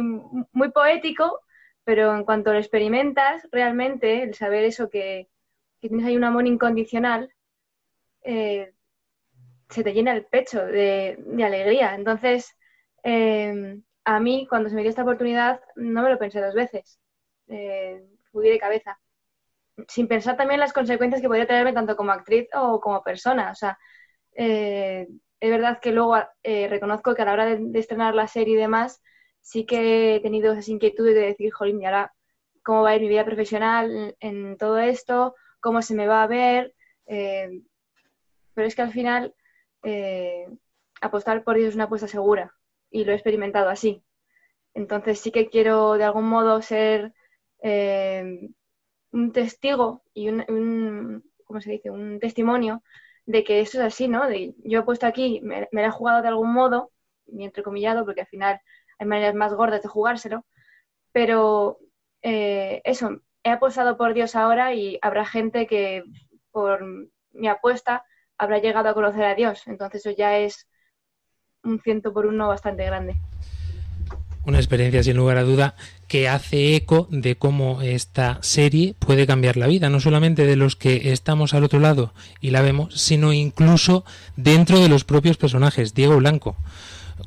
[0.53, 1.41] muy poético,
[1.83, 5.29] pero en cuanto lo experimentas, realmente el saber eso, que,
[5.81, 7.33] que tienes ahí un amor incondicional,
[8.23, 8.73] eh,
[9.69, 11.95] se te llena el pecho de, de alegría.
[11.95, 12.55] Entonces,
[13.03, 16.99] eh, a mí, cuando se me dio esta oportunidad, no me lo pensé dos veces.
[17.47, 18.99] Eh, fui de cabeza.
[19.87, 23.51] Sin pensar también las consecuencias que podría tenerme tanto como actriz o como persona.
[23.51, 23.79] O sea,
[24.35, 25.07] eh,
[25.39, 28.57] es verdad que luego reconozco que a la hora de, de estrenar la serie y
[28.57, 29.01] demás,
[29.41, 32.13] sí que he tenido esas inquietudes de decir, jolín, ¿y ahora
[32.63, 35.35] cómo va a ir mi vida profesional en, todo esto?
[35.59, 36.73] ¿Cómo se me va a ver?
[37.07, 37.61] Eh,
[38.53, 39.35] pero es que al final
[39.83, 40.47] eh,
[41.01, 42.53] apostar por Dios es una apuesta segura
[42.89, 44.03] y lo he experimentado así.
[44.73, 47.13] Entonces sí que quiero de algún modo ser
[47.63, 48.49] eh,
[49.11, 51.89] un testigo y un, un, ¿cómo se dice?
[51.89, 52.83] un testimonio
[53.25, 54.27] de que esto es así, ¿no?
[54.27, 56.91] De, yo he puesto aquí, me, me la he jugado de algún modo,
[57.27, 58.59] y entrecomillado, porque al final
[59.01, 60.45] hay maneras más gordas de jugárselo,
[61.11, 61.79] pero
[62.21, 66.03] eh, eso, he apostado por Dios ahora y habrá gente que
[66.51, 66.85] por
[67.31, 68.05] mi apuesta
[68.37, 70.67] habrá llegado a conocer a Dios, entonces eso ya es
[71.63, 73.15] un ciento por uno bastante grande.
[74.45, 75.75] Una experiencia sin lugar a duda
[76.07, 80.75] que hace eco de cómo esta serie puede cambiar la vida, no solamente de los
[80.75, 84.03] que estamos al otro lado y la vemos, sino incluso
[84.35, 85.93] dentro de los propios personajes.
[85.93, 86.55] Diego Blanco,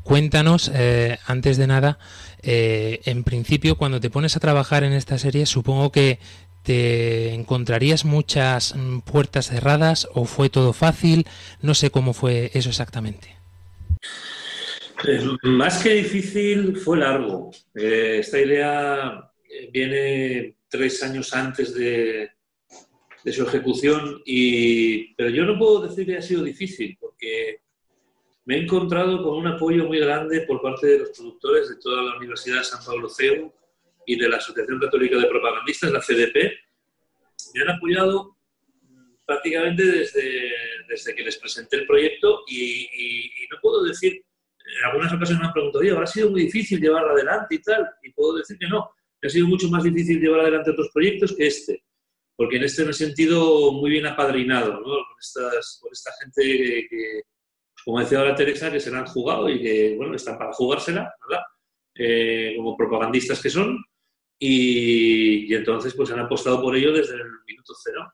[0.03, 1.99] cuéntanos, eh, antes de nada,
[2.43, 6.19] eh, en principio, cuando te pones a trabajar en esta serie, supongo que
[6.63, 11.27] te encontrarías muchas mm, puertas cerradas o fue todo fácil,
[11.61, 13.37] no sé cómo fue eso exactamente.
[15.07, 17.51] Eh, Más que difícil, fue largo.
[17.75, 19.31] Eh, esta idea
[19.73, 22.31] viene tres años antes de,
[23.25, 27.61] de su ejecución, y, pero yo no puedo decir que ha sido difícil, porque
[28.47, 32.03] me he encontrado con un apoyo muy grande por parte de los productores de toda
[32.03, 33.53] la Universidad de San Pablo CEU
[34.07, 36.53] y de la Asociación Católica de Propagandistas, la CDP.
[37.55, 38.37] Me han apoyado
[39.27, 40.51] prácticamente desde,
[40.89, 42.61] desde que les presenté el proyecto y,
[42.93, 46.81] y- y no puedo decir, en algunas ocasiones me han preguntado, habrá sido muy difícil
[46.81, 50.21] llevarlo adelante y tal, y puedo decir que no, que ha sido mucho más difícil
[50.21, 51.83] llevar adelante otros proyectos que este,
[52.37, 54.83] porque en este me he sentido muy bien apadrinado ¿no?
[54.83, 57.23] por, estas, por esta gente que, que,
[57.85, 61.13] como decía ahora Teresa, que se la han jugado y que, bueno, están para jugársela.
[61.97, 63.79] Eh, como propagandistas que son,
[64.39, 68.13] y, y entonces pues han apostado por ello desde el minuto cero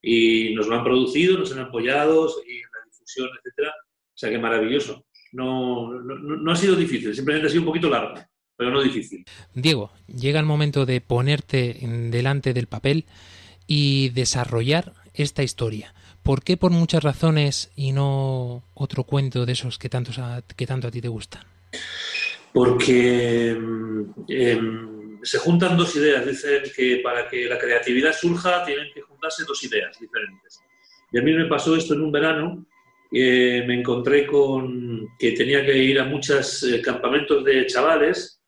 [0.00, 3.70] y nos lo han producido, nos han apoyado y en la difusión, etcétera.
[3.80, 5.06] O sea que maravilloso.
[5.32, 8.14] No, no, no- ha sido difícil, simplemente ha sido un poquito largo,
[8.56, 9.24] pero no difícil.
[9.54, 11.74] Diego, llega el momento de ponerte
[12.10, 13.06] delante del papel
[13.66, 15.94] y desarrollar esta historia.
[16.26, 20.10] ¿Por qué por muchas razones y no otro cuento de esos que tanto,
[20.56, 21.44] que tanto a ti te gustan?
[22.52, 26.26] Porque mm, em, se juntan dos ideas.
[26.26, 30.60] Dicen que para que la creatividad surja tienen que juntarse dos ideas diferentes.
[31.12, 32.66] Y a mí me pasó esto en un verano.
[33.12, 38.42] eh, me encontré con que tenía que ir a muchos eh, campamentos de chavales,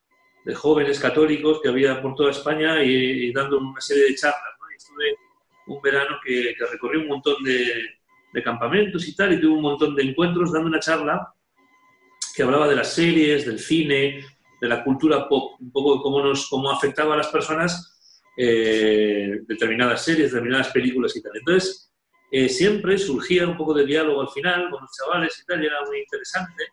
[0.45, 4.57] de jóvenes católicos que había por toda España y, y dando una serie de charlas.
[4.59, 4.67] ¿no?
[4.73, 5.28] Y estuve
[5.68, 7.72] un verano que, que recorrí un montón de,
[8.44, 11.35] campamentos y tal, y tuve un montón de encuentros dando una charla
[12.37, 14.24] que hablaba de las series, del cine,
[14.61, 17.98] de la cultura pop, un poco cómo, nos, cómo afectaba a las personas
[18.37, 21.33] eh, determinadas series, determinadas películas y tal.
[21.35, 21.92] Entonces,
[22.31, 25.66] eh, siempre surgía un poco de diálogo al final con los chavales y tal, y
[25.66, 26.64] era muy interesante,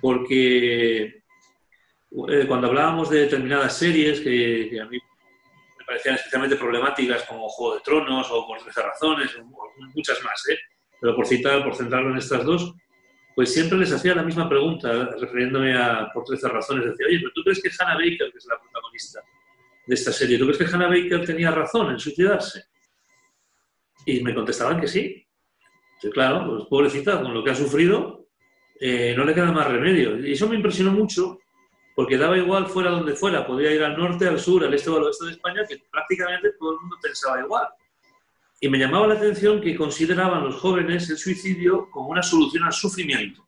[0.00, 1.22] porque
[2.28, 4.98] eh, cuando hablábamos de determinadas series que, a mí
[5.88, 9.44] parecían especialmente problemáticas, como Juego de Tronos o por 13 razones, o
[9.94, 10.58] muchas más, ¿eh?
[11.00, 12.74] pero por citar, por centrarlo en estas dos,
[13.34, 16.84] pues siempre les hacía la misma pregunta, refiriéndome a por 13 razones.
[16.90, 19.20] Decía, oye, pero tú crees que Hannah Baker, que es la protagonista
[19.86, 22.64] de esta serie, ¿tú crees que Hannah Baker tenía razón en suicidarse?
[24.04, 25.24] Y me contestaban que sí.
[26.02, 28.26] Sí, claro, pues pobrecita, con lo que ha sufrido,
[28.78, 30.18] eh, no le queda más remedio.
[30.18, 31.38] Y eso me impresionó mucho,
[31.98, 34.98] porque daba igual fuera donde fuera, podía ir al norte, al sur, al este o
[34.98, 37.66] al oeste de España, que prácticamente todo el mundo pensaba igual.
[38.60, 42.72] Y me llamaba la atención que consideraban los jóvenes el suicidio como una solución al
[42.72, 43.44] sufrimiento.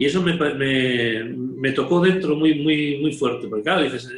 [0.00, 4.12] Y eso me, me, me tocó dentro muy, muy, muy fuerte, porque claro, dices,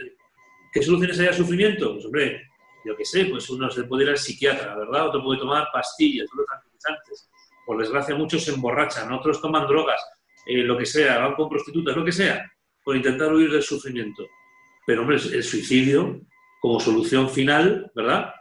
[0.72, 1.92] ¿qué soluciones hay al sufrimiento?
[1.92, 2.52] Pues hombre,
[2.86, 5.08] yo qué sé, pues uno se puede ir al psiquiatra, ¿verdad?
[5.08, 7.28] Otro puede tomar pastillas, otros tranquilizantes.
[7.66, 10.00] Por desgracia, muchos se emborrachan, otros toman drogas,
[10.46, 12.50] eh, lo que sea, van con prostitutas, lo que sea,
[12.84, 14.26] por intentar huir del sufrimiento.
[14.86, 16.20] Pero, hombre, el suicidio
[16.60, 18.32] como solución final, ¿verdad?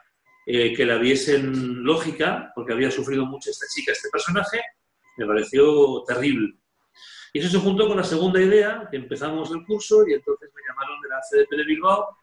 [0.45, 4.61] Eh, que la viesen lógica, porque había sufrido mucho esta chica, este personaje,
[5.17, 6.55] me pareció terrible.
[7.33, 10.61] Y eso se juntó con la segunda idea, que empezamos el curso y entonces me
[10.67, 12.17] llamaron de la CDP de Bilbao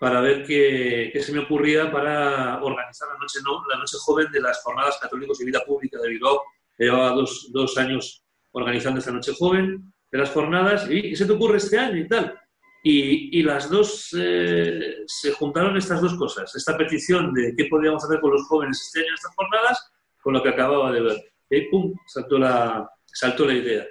[0.00, 4.30] para ver qué, qué se me ocurría para organizar la noche, no, la noche joven
[4.32, 6.42] de las Jornadas Católicos y Vida Pública de Bilbao.
[6.76, 11.32] Llevaba dos, dos años organizando esta noche joven de las jornadas y ¿qué se te
[11.32, 12.38] ocurre este año y tal?
[12.82, 18.04] Y, y las dos, eh, se juntaron estas dos cosas, esta petición de qué podríamos
[18.04, 19.92] hacer con los jóvenes este año en estas jornadas,
[20.22, 21.32] con lo que acababa de ver.
[21.50, 23.84] Y ahí, pum, saltó la, saltó la idea.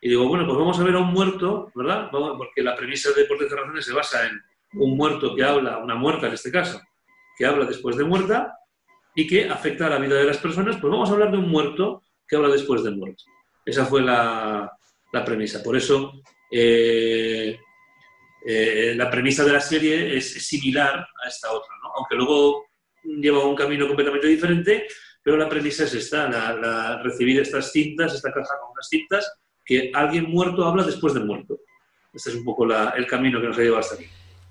[0.00, 2.08] Y digo, bueno, pues vamos a ver a un muerto, ¿verdad?
[2.10, 4.40] Porque la premisa de Deportes de Razones se basa en
[4.74, 6.80] un muerto que habla, una muerta en este caso,
[7.36, 8.54] que habla después de muerta
[9.14, 11.48] y que afecta a la vida de las personas, pues vamos a hablar de un
[11.48, 13.24] muerto que habla después de muerto.
[13.64, 14.70] Esa fue la,
[15.12, 15.62] la premisa.
[15.62, 17.58] Por eso eh,
[18.46, 20.94] eh, la premisa de la serie es, similar
[21.24, 21.90] a esta otra, ¿no?
[21.96, 22.66] aunque luego
[23.04, 24.86] lleva un camino completamente diferente,
[25.22, 29.32] pero la premisa es esta, la, la- recibir estas cintas, esta caja con unas cintas,
[29.64, 31.60] que alguien muerto habla después de muerto.
[32.12, 34.06] Este es un poco la- el camino que nos ha llevado hasta aquí.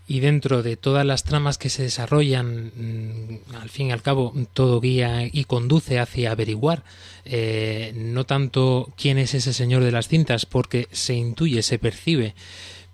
[0.07, 4.33] Y dentro de todas las tramas que se desarrollan, mm, al fin y al cabo,
[4.53, 6.83] todo guía y conduce hacia averiguar
[7.29, 12.35] eh, no tanto quién es ese señor de las cintas, porque se intuye, se percibe,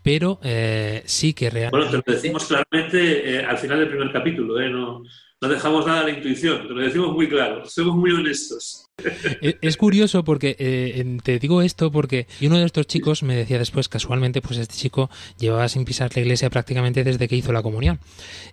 [0.01, 2.01] pero eh, sí que Bueno, realmente...
[2.01, 5.03] te lo decimos claramente eh, al final del primer capítulo, no,
[5.39, 8.87] no dejamos nada a la intuición, te lo decimos muy claro, somos muy honestos.
[9.41, 13.59] E- Es curioso porque eh, te digo esto porque uno de estos chicos me decía
[13.59, 17.61] después casualmente pues este chico llevaba sin pisar la iglesia prácticamente desde que hizo la
[17.61, 17.99] comunión.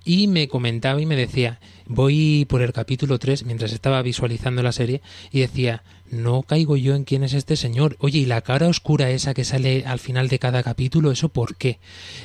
[0.04, 4.72] Y me comentaba y me decía voy por el capítulo 3 mientras estaba visualizando la
[4.72, 8.66] serie y decía no caigo yo en quién es este señor oye y la cara
[8.68, 11.78] oscura esa que sale al final de cada capítulo eso por qué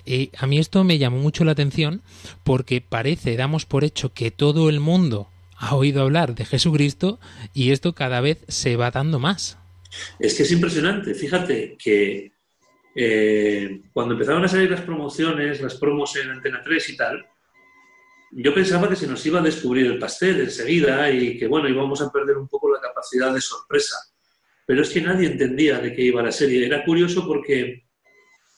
[0.05, 2.01] Eh, a mí esto me llamó mucho la atención
[2.43, 7.20] porque parece damos por hecho que todo el mundo ha oído hablar de Jesucristo
[7.53, 9.58] y esto cada vez se va dando más.
[10.20, 11.14] Es que es impresionante.
[11.14, 12.34] Fíjate que
[12.95, 17.26] eh, cuando empezaron a salir las promociones, las promos en Antena 3 y tal,
[18.32, 22.01] yo pensaba que se nos iba a descubrir el pastel enseguida y que, bueno, íbamos
[22.01, 23.95] a perder un poco la capacidad de sorpresa.
[24.66, 26.66] Pero es que nadie entendía de qué iba la serie.
[26.66, 27.86] Era curioso porque,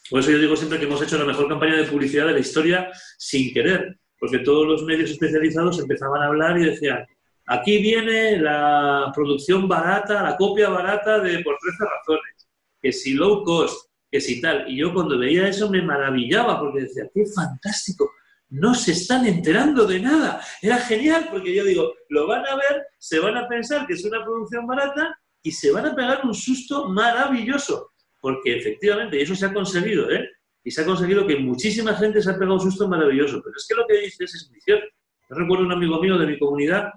[0.10, 2.40] por eso yo digo siempre que hemos hecho la mejor campaña de publicidad de la
[2.40, 7.06] historia sin querer, porque todos los medios especializados empezaban a hablar y decían,
[7.46, 12.48] aquí viene la producción barata, la copia barata de Por 13 razones,
[12.82, 14.70] que si low cost, que si tal.
[14.70, 18.12] Y yo cuando veía eso me maravillaba porque decía, qué fantástico,
[18.50, 20.42] no se están enterando de nada.
[20.62, 24.06] Era genial porque yo digo, lo van a ver, se van a pensar que es
[24.06, 27.92] una producción barata y se van a pegar un susto maravilloso.
[28.20, 30.28] Porque efectivamente, y eso se ha conseguido, ¿eh?
[30.68, 33.42] Y se ha conseguido que muchísima gente se ha pegado un susto maravilloso.
[33.42, 34.86] Pero es que lo que dices es muy cierto.
[35.30, 36.92] Yo recuerdo un amigo mío de mi comunidad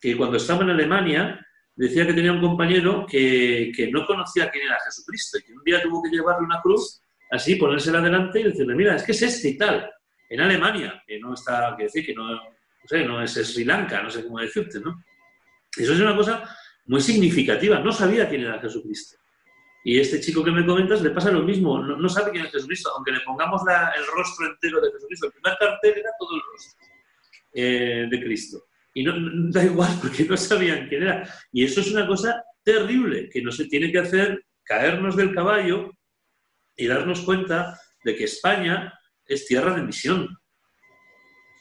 [0.00, 1.38] que cuando estaba en Alemania
[1.76, 5.82] decía que tenía un compañero que, que no conocía quién era Jesucristo y un día
[5.82, 9.50] tuvo que llevarle una cruz, así, ponérsela delante y decirle, mira, es que es este
[9.50, 9.90] y tal
[10.30, 12.40] en Alemania, que no está, que decir, que no, no,
[12.86, 15.04] sé, no es Sri Lanka, no sé cómo decirte, ¿no?
[15.76, 16.56] Eso es una cosa
[16.86, 17.80] muy significativa.
[17.80, 19.19] No sabía quién era Jesucristo.
[19.82, 21.78] Y este chico que me comentas le pasa lo mismo.
[21.78, 23.62] No, sabe quién es Jesucristo, aunque le pongamos
[23.96, 25.26] el rostro entero de Jesucristo.
[25.26, 26.86] El primer cartel era todo el rostro
[27.52, 28.64] eh, de Cristo.
[28.92, 29.14] Y no,
[29.50, 31.28] da igual, porque no sabían quién era.
[31.52, 35.90] Y eso es una cosa terrible, que no se tiene que hacer caernos del caballo
[36.76, 38.92] y darnos cuenta de que España
[39.24, 40.28] es tierra de misión.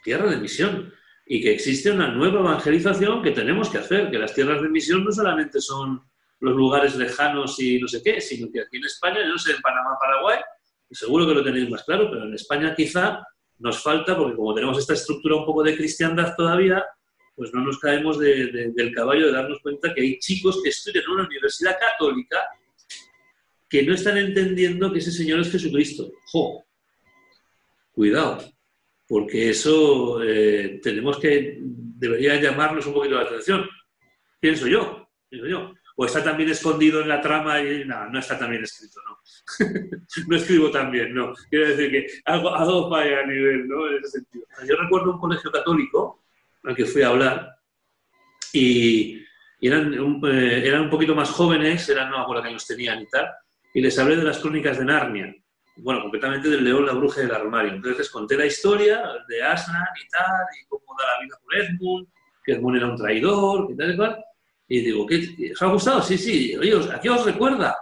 [0.03, 0.93] Tierra de misión.
[1.25, 5.05] Y que existe una nueva evangelización que tenemos que hacer, que las tierras de misión
[5.05, 6.01] no solamente son
[6.39, 9.51] los lugares lejanos y no sé qué, sino que aquí en España, yo no sé,
[9.51, 10.39] en Panamá, Paraguay,
[10.89, 13.21] seguro que lo tenéis más claro, pero en España quizá
[13.57, 16.83] nos falta, porque como tenemos esta estructura un poco de cristiandad todavía,
[17.35, 21.11] pues no nos caemos del caballo de darnos cuenta que hay chicos que estudian en
[21.11, 22.37] una universidad católica
[23.69, 26.11] que no están entendiendo que ese Señor es Jesucristo.
[26.31, 26.65] ¡Jo!
[27.99, 28.41] cuidado,
[29.09, 33.67] porque eso eh, tenemos que, debería llamarnos un poquito la atención.
[34.39, 35.73] Pienso yo, pienso yo.
[36.01, 39.17] O está también escondido en la trama y no, no está tan bien escrito, no.
[40.27, 41.33] no escribo tan bien, no.
[41.49, 43.85] Quiero decir que algo, algo falla a nivel, ¿no?
[43.89, 44.45] En ese sentido.
[44.65, 46.23] Yo recuerdo un colegio católico
[46.63, 47.53] al que fui a hablar
[48.53, 49.25] y,
[49.59, 53.01] eran, un, eh, eran un poquito más jóvenes, eran, no me acuerdo qué años tenían
[53.01, 53.29] y tal,
[53.73, 55.35] y les hablé de las crónicas de Narnia
[55.81, 57.73] bueno, completamente del león, la bruja y el armario.
[57.73, 61.55] Entonces les conté la historia de Aslan y tal, y cómo da la vida por
[61.55, 62.07] Edmund,
[62.43, 64.25] que Edmund era un traidor, y tal y cual.
[64.69, 66.01] Y digo, ¿qué, ¿os ha gustado?
[66.01, 66.55] Sí, sí.
[66.55, 67.75] Oye, ¿a os recuerda?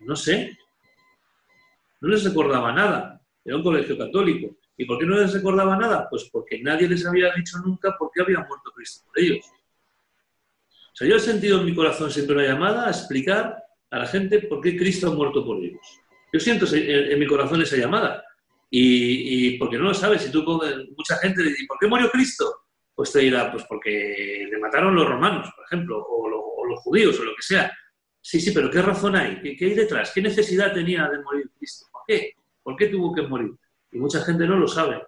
[0.00, 0.56] No sé.
[2.02, 3.20] No les recordaba nada.
[3.42, 4.54] Era un colegio católico.
[4.76, 6.06] ¿Y por qué no les recordaba nada?
[6.10, 9.44] Pues porque nadie les había dicho nunca por qué había muerto Cristo por ellos.
[10.70, 13.56] O sea, yo he sentido en mi corazón siempre una llamada a explicar
[13.90, 16.00] a la gente por qué Cristo ha muerto por ellos.
[16.32, 18.22] Yo siento en, mi corazón esa llamada.
[18.70, 22.67] Y, porque no lo sabes, si tú mucha gente dice, ¿por qué murió Cristo?
[22.98, 27.22] Pues te dirá, pues porque le mataron los romanos, por ejemplo, o, los judíos, o
[27.22, 27.72] lo que sea.
[28.20, 29.40] Sí, sí, pero ¿qué razón hay?
[29.40, 30.10] ¿Qué, hay detrás?
[30.12, 31.86] ¿Qué necesidad tenía de morir Cristo?
[31.92, 32.32] ¿Por qué?
[32.60, 33.52] ¿Por qué tuvo que morir?
[33.92, 35.00] Y mucha gente no lo sabe.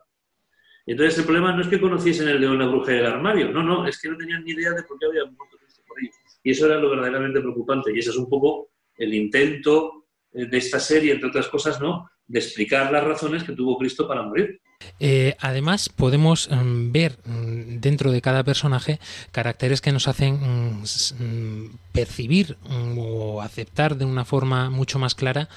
[0.87, 3.65] Entonces el problema no es que conociesen el león, la bruja y el armario, no,
[3.65, 6.15] no, es que no tenían ni idea de por qué había muerto Cristo por ellos.
[6.45, 7.93] Y eso era lo verdaderamente preocupante.
[7.93, 12.09] Y ese es un poco el intento de esta serie, entre otras cosas, ¿no?
[12.29, 14.61] de explicar las razones que tuvo Cristo para morir.
[14.99, 19.01] Eh, además, podemos mm, ver mm, dentro de cada personaje
[19.33, 20.35] caracteres que nos hacen
[20.81, 22.57] mm, percibir
[22.97, 25.49] o aceptar de una forma mucho más clara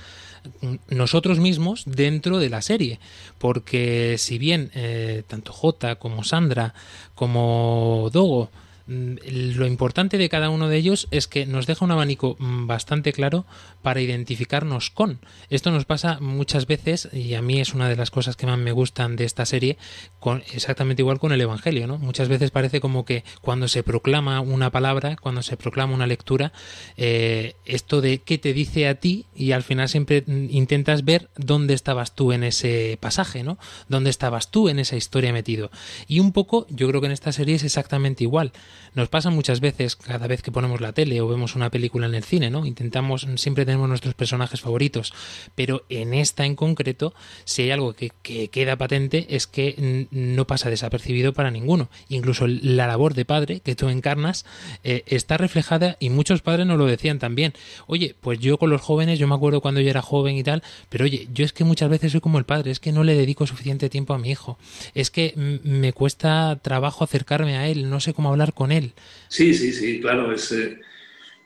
[0.90, 3.00] nosotros mismos dentro de la serie.
[3.38, 6.74] Porque si bien eh, tanto J como Sandra
[7.16, 8.50] como Dogo
[8.86, 13.46] lo importante de cada uno de ellos es que nos deja un abanico bastante claro
[13.84, 15.20] para identificarnos con.
[15.50, 18.58] Esto nos pasa muchas veces y a mí es una de las cosas que más
[18.58, 19.78] me gustan de esta serie,
[20.20, 22.00] con, exactamente igual con el Evangelio, ¿no?
[22.00, 26.54] Muchas veces parece como que cuando se proclama una palabra, cuando se proclama una lectura,
[26.98, 31.74] eh, esto de qué te dice a ti y al final siempre intentas ver dónde
[31.74, 33.60] estabas tú en ese pasaje, ¿no?
[33.90, 35.70] Dónde estabas tú en esa historia metido.
[36.08, 38.54] Y un poco, yo creo que en esta serie es exactamente igual.
[38.96, 42.16] Nos pasa muchas veces cada vez que ponemos la tele o vemos una película en
[42.16, 42.66] el cine, ¿no?
[42.66, 45.16] Intentamos, siempre tenemos nuestros personajes favoritos,
[45.56, 48.12] pero en esta en concreto, si hay algo que,
[48.52, 51.90] queda patente es que no pasa desapercibido para ninguno.
[52.08, 54.46] Incluso la labor de padre que tú encarnas
[54.84, 57.54] eh, está reflejada y muchos padres nos lo decían también.
[57.88, 60.62] Oye, pues yo con los jóvenes, yo me acuerdo cuando yo era joven y tal,
[60.90, 63.16] pero oye, yo es que muchas veces soy como el padre, es que no le
[63.16, 64.60] dedico suficiente tiempo a mi hijo,
[64.94, 68.94] es que me cuesta trabajo acercarme a él, no sé cómo hablar con él.
[69.30, 70.32] Sí, sí, sí, claro.
[70.32, 70.80] Es, eh,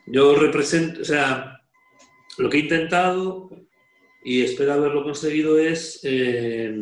[0.05, 1.56] Yo represento, o sea,
[2.37, 3.49] lo que he intentado
[4.23, 6.75] y espero haberlo conseguido es eh,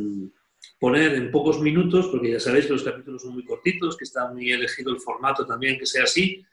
[0.79, 4.27] poner en pocos minutos, porque ya sabéis que los capítulos son muy cortitos, que está
[4.31, 6.43] muy elegido el formato también que sea así.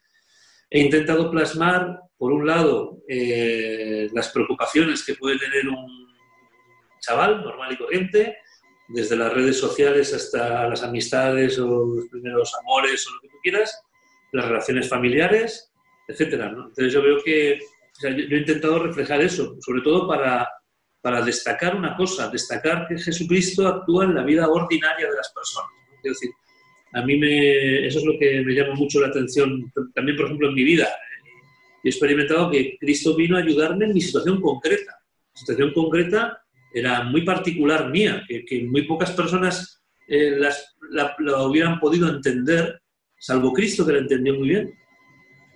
[0.71, 6.09] He intentado plasmar, por un lado, eh, las preocupaciones que puede tener un
[7.01, 8.37] chaval normal y corriente,
[8.89, 13.37] desde las redes sociales hasta las amistades o los primeros amores o lo que tú
[13.43, 13.83] quieras,
[14.33, 15.73] las relaciones familiares,
[16.09, 16.51] etcétera.
[16.51, 16.69] ¿no?
[16.69, 17.59] Entonces yo veo que
[18.03, 20.49] sea, yo, he intentado reflejar eso, sobre todo para,
[21.01, 25.71] para destacar una cosa, destacar que Jesucristo actúa en la vida ordinaria de las personas.
[26.03, 26.31] Es decir,
[26.93, 30.49] a mí me, eso es lo que me llama mucho la atención, también por ejemplo
[30.49, 30.89] en mi vida.
[31.83, 34.93] He experimentado que Cristo vino a ayudarme en mi situación concreta.
[35.35, 36.43] La situación concreta
[36.73, 40.39] era muy particular mía, que, muy pocas personas eh,
[40.91, 42.81] la hubieran podido entender,
[43.19, 44.75] salvo Cristo que la entendió muy bien.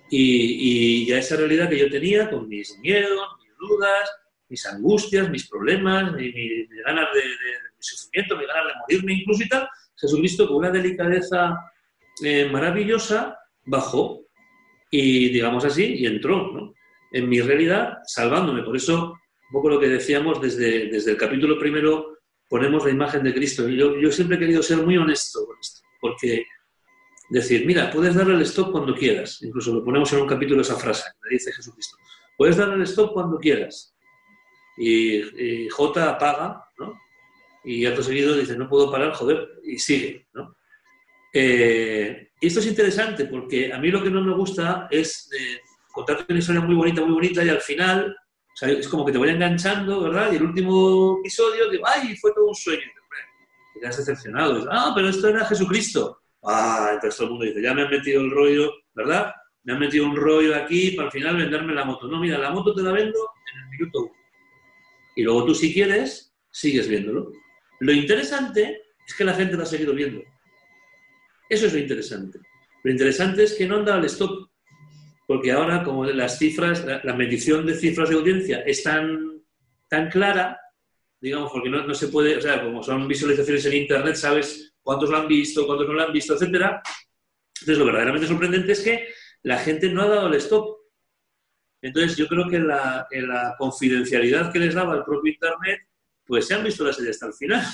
[0.09, 4.09] Y, y a esa realidad que yo tenía, con mis miedos, mis dudas,
[4.49, 8.65] mis angustias, mis problemas, mis, mis, mis ganas de, de, de, mi sufrimiento, mis ganas
[8.67, 9.67] de morirme incluso y tal,
[9.99, 11.55] Jesucristo con una delicadeza
[12.23, 14.25] eh, maravillosa bajó
[14.89, 16.73] y, digamos así, y entró
[17.11, 18.63] en mi realidad salvándome.
[18.63, 23.23] Por eso, un poco lo que decíamos desde, desde el capítulo primero, ponemos la imagen
[23.23, 23.67] de Cristo.
[23.67, 26.45] Yo, yo siempre he querido ser muy honesto con esto, porque
[27.29, 29.41] decir, mira, puedes darle el stop cuando quieras.
[29.41, 31.97] Incluso lo ponemos en un capítulo esa frase, le dice Jesucristo.
[32.37, 33.95] Puedes darle el stop cuando quieras.
[34.77, 36.93] Y, y J apaga, ¿no?
[37.63, 40.55] Y acto seguido dice, no puedo parar, joder, y sigue, ¿no?
[41.33, 45.59] Eh, y esto es interesante porque a mí lo que no me gusta es eh,
[45.91, 49.11] contarte una historia muy bonita, muy bonita y al final, o sea, es como que
[49.11, 50.31] te voy enganchando, ¿verdad?
[50.31, 52.81] Y el último episodio, digo, ay, fue todo un sueño.
[53.73, 54.67] Te quedas decepcionado.
[54.71, 56.21] Ah, pero esto era Jesucristo.
[56.49, 59.33] Ah, entonces todo el mundo dice, ya me han metido el rollo, ¿verdad?
[59.63, 62.07] Me han metido un rollo aquí para al final venderme la moto.
[62.07, 63.19] No, mira, la moto te la vendo
[63.51, 64.13] en el minuto uno.
[65.17, 67.33] Y luego tú, si quieres, sigues viéndolo.
[67.81, 70.23] Lo interesante es que la gente lo ha seguido viendo.
[71.49, 72.39] Eso es lo interesante.
[72.83, 74.49] Lo interesante es que no han dado el stop.
[75.27, 79.41] Porque ahora, como las cifras, la, la medición de cifras de audiencia es tan,
[79.89, 80.57] tan clara,
[81.19, 85.09] digamos, porque no, no, se puede, o sea, como son visualizaciones en Internet, sabes cuántos
[85.09, 86.81] lo han visto, cuántos no lo han visto, etcétera.
[87.59, 89.09] Entonces, lo verdaderamente sorprendente es que
[89.43, 90.77] la gente no ha dado el stop.
[91.81, 95.81] Entonces, yo creo que la, en la confidencialidad que les daba el propio Internet,
[96.25, 97.65] pues se han visto la serie hasta el final.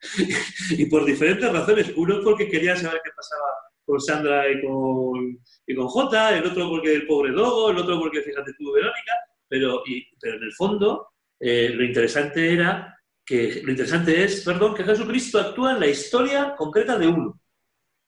[0.76, 1.90] y por diferentes razones.
[1.96, 3.48] Uno porque quería saber qué pasaba
[3.86, 7.98] con Sandra y con, y con Jota, el otro porque el pobre Dogo, el otro
[7.98, 9.12] porque, fíjate tú, Verónica,
[9.48, 12.94] pero, y, pero en el fondo eh, lo interesante era
[13.32, 17.40] que, lo interesante es, perdón, que Jesucristo actúa en la historia concreta de uno,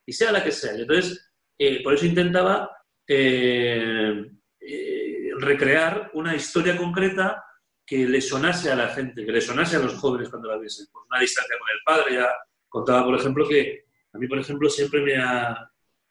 [0.04, 0.72] y sea la que sea.
[0.74, 2.70] Entonces, eh, por eso intentaba
[3.06, 7.42] eh, eh, recrear una historia concreta
[7.86, 10.86] que le sonase a la gente, que le sonase a los jóvenes cuando la viesen.
[10.92, 12.28] Por una distancia con el padre, ya
[12.68, 15.70] contaba, por ejemplo, que a mí, por ejemplo, siempre me ha...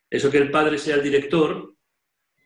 [0.09, 1.76] Eso que el padre sea el director,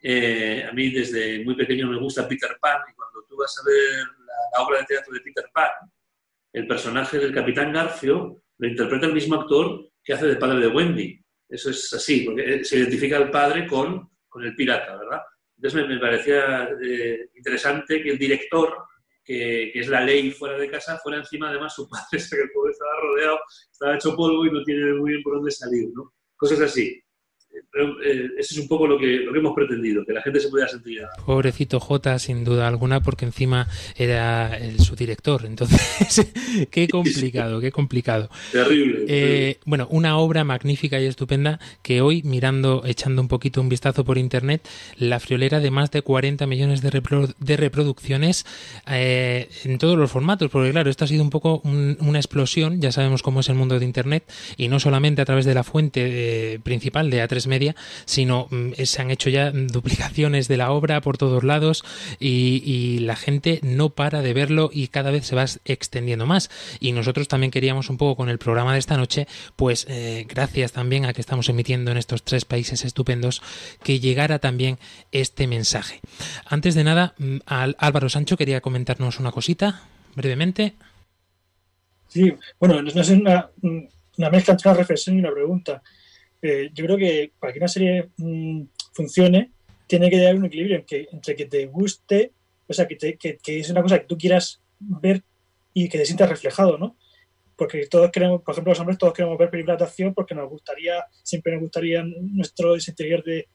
[0.01, 3.69] eh, a mí desde muy pequeño me gusta Peter Pan, y cuando tú vas a
[3.69, 5.71] ver la, la, obra de teatro de Peter Pan,
[6.53, 10.67] el personaje del capitán Garfio lo interpreta el mismo actor que hace de padre de
[10.67, 11.21] Wendy.
[11.49, 15.21] Eso es así, porque se identifica al padre con, con el pirata, ¿verdad?
[15.55, 18.75] Entonces me, me parecía eh, interesante que el director
[19.23, 22.51] que, que, es la ley fuera de casa, fuera encima además su padre, que el
[22.51, 23.39] pobre estaba rodeado,
[23.71, 26.13] estaba hecho polvo y no tiene muy bien por dónde salir, ¿no?
[26.35, 27.01] Cosas así.
[27.77, 30.39] Pero, eh, eso es un poco lo que, lo que hemos pretendido, que la gente
[30.39, 31.01] se pudiera sentir.
[31.25, 35.45] Pobrecito J, sin duda alguna, porque encima era el, su director.
[35.45, 36.31] Entonces,
[36.71, 38.29] qué complicado, qué complicado.
[38.51, 43.61] Terrible, eh, terrible, Bueno, una obra magnífica y estupenda que hoy, mirando, echando un poquito
[43.61, 44.67] un vistazo por internet,
[44.97, 48.45] la friolera de más de 40 millones de, reprodu de reproducciones
[48.89, 52.81] eh, en todos los formatos, porque claro, esto ha sido un poco un, una explosión,
[52.81, 54.23] ya sabemos cómo es el mundo de internet,
[54.57, 57.66] y no solamente a través de la fuente eh, principal de A3 Media,
[58.05, 61.83] sino mm, se han hecho ya duplicaciones de la obra por todos lados
[62.19, 66.49] y, la gente no para de verlo y cada vez se va extendiendo más.
[66.79, 70.71] Y nosotros también queríamos un poco con el programa de esta noche, pues eh, gracias
[70.71, 73.41] también a que estamos emitiendo en estos tres países estupendos,
[73.83, 74.77] que llegara también
[75.11, 76.01] este mensaje.
[76.45, 79.81] Antes de nada, mm, Álvaro Sancho quería comentarnos una cosita
[80.15, 80.73] brevemente.
[82.07, 85.81] Sí, bueno, no es una mezcla entre una reflexión y una pregunta
[86.41, 88.63] eh, yo creo que para que una serie mmm,
[88.93, 89.51] funcione,
[89.87, 92.33] tiene que haber un equilibrio entre, que te guste,
[92.67, 95.23] o sea, que, es una cosa que tú quieras ver
[95.73, 96.97] y que te sientas reflejado, ¿no?
[97.55, 100.49] Porque todos queremos, por ejemplo, los hombres todos queremos ver películas de acción porque nos
[100.49, 103.47] gustaría, siempre nos gustaría nuestro interior de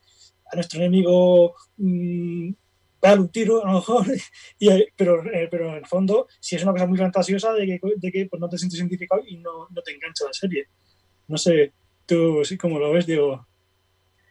[0.50, 2.52] a nuestro enemigo mm,
[3.00, 4.06] pegarle un tiro, a lo mejor,
[4.58, 7.80] y, pero, eh, pero en el fondo, si es una cosa muy fantasiosa de que,
[7.96, 10.66] de que pues, no te sientes identificado y no, no te engancha la serie.
[11.28, 11.72] No sé,
[12.12, 13.46] tú sí como lo ves, digo,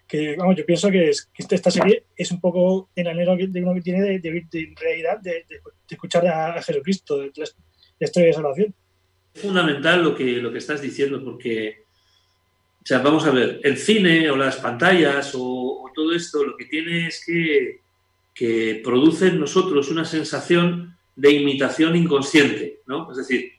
[0.08, 3.46] que vamos, yo pienso que, es, que esta serie es un poco en anhelo que-
[3.62, 8.28] uno que tiene de, de- de- realidad de, de- escuchar a, Jesucristo, de la historia
[8.28, 8.76] de salvación.
[9.34, 11.84] Es fundamental lo que, lo que estás diciendo, porque,
[12.84, 15.42] o sea, vamos a ver, el cine o las pantallas o,
[15.84, 17.80] o todo esto lo que tiene es que,
[18.34, 23.10] que produce en nosotros una sensación de imitación inconsciente, ¿no?
[23.12, 23.52] Es decir,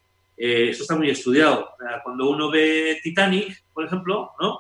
[0.45, 1.71] eh, esto está muy estudiado.
[2.03, 4.59] Cuando uno ve Titanic, por ejemplo, ¿no?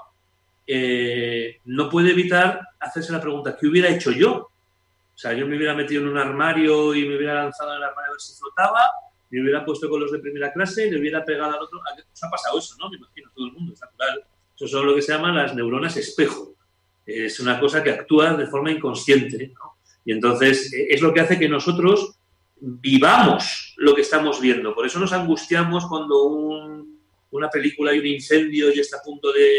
[0.64, 4.48] Eh, no puede evitar hacerse la pregunta, ¿qué hubiera hecho yo?
[5.12, 7.82] O sea, yo me hubiera metido en un armario y me hubiera lanzado en el
[7.82, 8.78] armario a ver si flotaba,
[9.28, 11.80] me hubiera puesto con los de primera clase y le hubiera pegado al otro.
[11.80, 12.88] ¿A qué os ha pasado eso, no?
[12.88, 14.24] Me imagino, todo el mundo, es natural.
[14.54, 16.54] Eso son lo que se llaman las neuronas espejo.
[17.04, 19.78] Es una cosa que actúa de forma inconsciente, ¿no?
[20.04, 22.20] Y entonces eh, es lo que hace que nosotros
[22.64, 24.74] vivamos lo que estamos viendo.
[24.74, 27.00] Por eso nos angustiamos cuando un-
[27.30, 29.50] una película hay un incendio y está a punto de,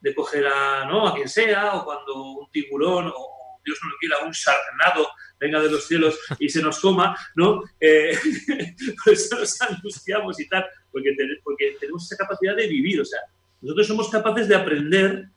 [0.00, 1.06] de coger a, ¿no?
[1.08, 3.32] a quien sea, o cuando un tiburón, o,
[3.64, 5.08] Dios no lo quiera, un sarnado
[5.40, 7.62] venga de los cielos y se nos coma, ¿no?
[7.80, 8.16] Eh,
[9.04, 13.00] por eso nos angustiamos y tal, porque, ten- porque tenemos esa capacidad de vivir.
[13.00, 13.18] O sea,
[13.60, 15.28] nosotros somos capaces de aprender,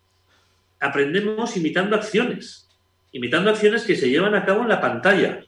[0.80, 2.68] aprendemos imitando acciones,
[3.12, 5.44] imitando acciones que se llevan a cabo en la pantalla.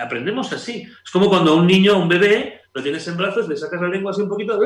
[0.00, 0.82] Aprendemos así.
[0.82, 3.88] Es como cuando un niño, a un bebé, lo tienes en brazos, le sacas la
[3.88, 4.58] lengua así un poquito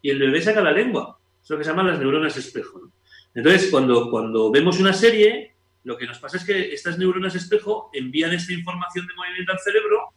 [0.00, 1.18] y el bebé saca la lengua.
[1.42, 2.90] Es lo que se llaman las neuronas espejo.
[3.34, 5.54] Entonces, cuando, cuando vemos una serie,
[5.84, 9.58] lo que nos pasa es que estas neuronas espejo envían esta información de movimiento al
[9.58, 10.12] cerebro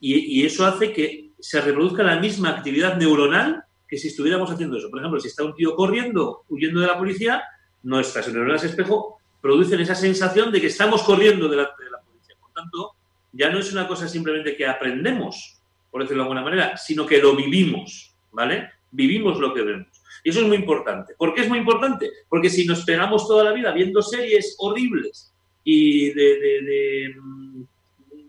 [0.00, 4.90] y, eso hace que se reproduzca la misma actividad neuronal que si estuviéramos haciendo eso.
[4.90, 7.42] Por ejemplo, si está un tío corriendo, huyendo de la policía,
[7.82, 12.34] nuestras neuronas espejo producen esa sensación de que estamos corriendo delante de la policía.
[12.40, 12.93] Por tanto,
[13.36, 15.60] ya no es una cosa simplemente que aprendemos,
[15.90, 18.70] por decirlo de alguna manera, sino que lo vivimos, ¿vale?
[18.90, 19.88] Vivimos lo que vemos.
[20.22, 21.14] Y eso es muy importante.
[21.18, 22.10] ¿Por qué es muy importante?
[22.28, 25.32] Porque si nos pegamos toda la vida viendo series horribles
[25.64, 27.62] y de, de- de, mm,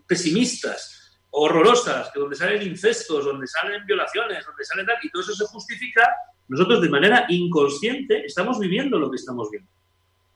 [0.06, 5.34] pesimistas, horrorosas, que donde salen incestos, donde salen violaciones, donde salen tal, y todo eso
[5.34, 6.08] se justifica,
[6.48, 9.68] nosotros de manera inconsciente estamos viviendo lo que estamos viendo.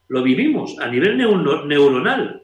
[0.09, 2.43] Lo vivimos a nivel neuro- neuronal.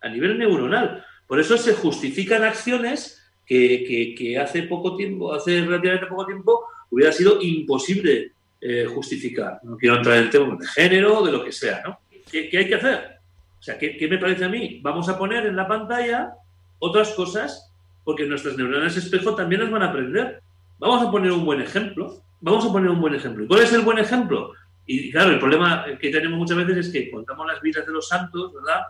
[0.00, 1.04] A nivel neuronal.
[1.28, 7.40] Por eso se justifican acciones que, hace poco tiempo, hace relativamente poco tiempo, hubiera sido
[7.40, 9.60] imposible eh, justificar.
[9.62, 12.00] No quiero entrar en el tema de género, de lo que sea, ¿no?
[12.30, 13.18] ¿Qué, qué hay que hacer?
[13.60, 14.80] O sea, ¿qué, qué me parece a mí?
[14.82, 16.32] Vamos a poner en la pantalla
[16.78, 17.72] otras cosas
[18.04, 20.40] porque nuestras neuronas espejo también las van a aprender.
[20.78, 22.22] Vamos a poner un buen ejemplo.
[22.40, 23.44] Vamos a poner un buen ejemplo.
[23.44, 24.52] ¿Y cuál es el buen ejemplo?
[24.86, 28.08] Y claro, el problema que tenemos muchas veces es que contamos las vidas de los
[28.08, 28.80] santos, ¿verdad?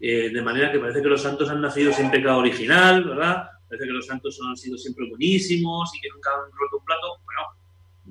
[0.00, 3.50] Eh, de manera que parece que los santos han nacido sin pecado original, ¿verdad?
[3.68, 7.20] Parece que los santos han sido siempre buenísimos y que nunca han roto un plato.
[7.24, 7.42] Bueno,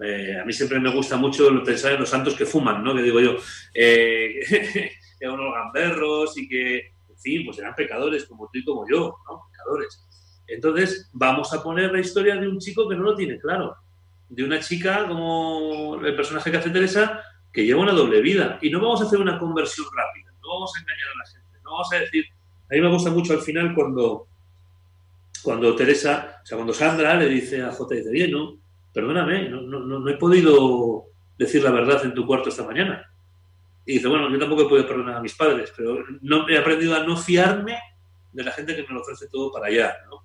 [0.01, 2.95] eh, a mí siempre me gusta mucho pensar en los santos que fuman, ¿no?
[2.95, 3.37] Que digo yo,
[3.73, 8.63] eh, que eran unos gamberros y que, en fin, pues eran pecadores como tú y
[8.63, 9.41] como yo, ¿no?
[9.51, 10.05] Pecadores.
[10.47, 13.75] Entonces, vamos a poner la historia de un chico que no lo tiene claro,
[14.29, 17.21] de una chica como el personaje que hace Teresa,
[17.51, 18.57] que lleva una doble vida.
[18.61, 21.38] Y no vamos a hacer una conversión rápida, no vamos a engañar a la gente,
[21.71, 22.25] vamos a decir...
[22.71, 24.27] A mí me gusta mucho al final cuando,
[25.41, 27.95] cuando Teresa, o sea, cuando Sandra le dice a J.
[27.95, 28.59] dice, no,
[28.93, 31.05] perdóname, no, no, no, he podido
[31.35, 33.11] decir la verdad en tu cuarto esta mañana.
[33.87, 36.95] Y dice, bueno, yo tampoco he podido perdonar a mis padres, pero no, he aprendido
[36.95, 37.79] a no fiarme
[38.31, 40.23] de la gente que me lo ofrece todo para allá, ¿no?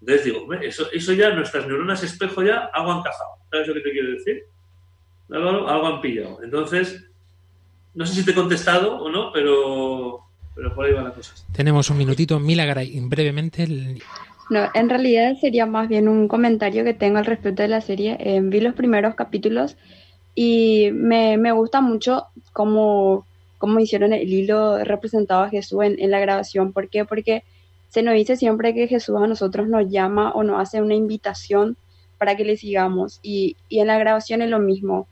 [0.00, 3.30] Entonces digo, "Hombre, eso, eso ya, nuestras neuronas espejo ya, algo han cazado.
[3.50, 4.44] ¿Sabes lo que te quiero decir?
[5.28, 6.40] Algo, algo han pillado.
[6.42, 7.04] Entonces,
[7.94, 10.29] no sé si te he contestado o no, pero,
[10.60, 11.32] pero por ahí va la cosa.
[11.52, 13.62] Tenemos un minutito, Milagray, brevemente.
[13.62, 14.02] el-
[14.50, 18.18] No, en realidad sería más bien un comentario que tengo al respecto de la serie.
[18.20, 19.76] Eh, vi los primeros capítulos
[20.34, 23.26] y me, me gusta mucho cómo,
[23.58, 26.72] cómo hicieron el hilo representado a Jesús en, en la grabación.
[26.74, 27.06] ¿Por qué?
[27.06, 27.42] Porque
[27.88, 31.76] se nos dice siempre que Jesús a nosotros nos llama o nos hace una invitación
[32.18, 33.18] para que le sigamos.
[33.22, 35.08] Y, y en la grabación es lo mismo.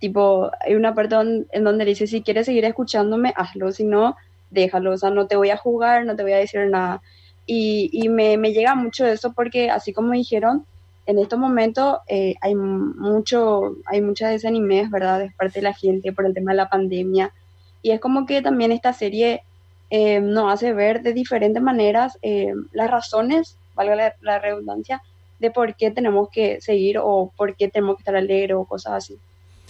[0.00, 1.14] Tipo, hay una parte
[1.52, 4.16] en donde dice, si quieres seguir escuchándome, hazlo, si no,
[4.50, 4.92] déjalo.
[4.92, 7.02] O sea, no te voy a jugar, no te voy a decir nada.
[7.46, 10.64] Y, y me, me llega mucho eso porque, así como dijeron,
[11.06, 16.12] en estos momentos eh, hay mucho, hay mucha desanimez, ¿verdad?, de parte de la gente
[16.12, 17.32] por el tema de la pandemia.
[17.80, 19.42] Y es como que también esta serie
[19.88, 25.00] eh, nos hace ver de diferentes maneras eh, las razones, valga la, la redundancia,
[25.38, 28.92] de por qué tenemos que seguir o por qué tenemos que estar alegres o cosas
[28.92, 29.16] así.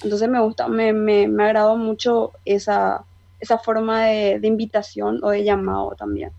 [0.03, 3.05] Entonces me gusta, me, me, me agradó mucho esa,
[3.41, 6.31] esa forma de, de invitación o de llamado también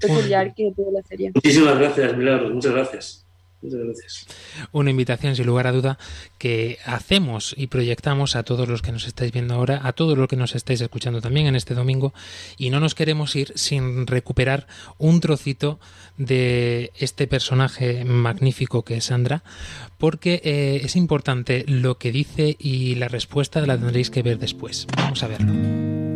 [0.00, 1.30] peculiar que tuvo la serie.
[1.34, 3.26] Muchísimas gracias, Milagros, muchas gracias.
[3.62, 4.26] Muchas gracias.
[4.72, 5.98] Una invitación, sin lugar a duda,
[6.38, 10.28] que hacemos y proyectamos a todos los que nos estáis viendo ahora, a todos los
[10.28, 12.14] que nos estáis escuchando también en este domingo,
[12.56, 14.66] y no nos queremos ir sin recuperar
[14.96, 15.78] un trocito
[16.16, 19.42] de este personaje magnífico que es Sandra,
[19.98, 24.86] porque eh, es importante lo que dice y la respuesta la tendréis que ver después.
[24.96, 26.09] Vamos a verlo.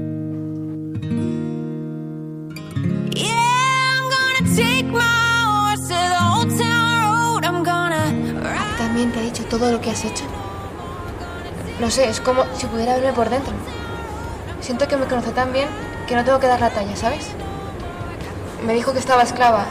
[8.94, 10.24] ¿También te ha dicho todo lo que has hecho?
[11.80, 13.52] No sé, es como si pudiera verme por dentro.
[14.60, 15.68] Siento que me conoce tan bien
[16.06, 17.26] que no tengo que dar la talla, ¿sabes?
[18.64, 19.66] Me dijo que estaba esclava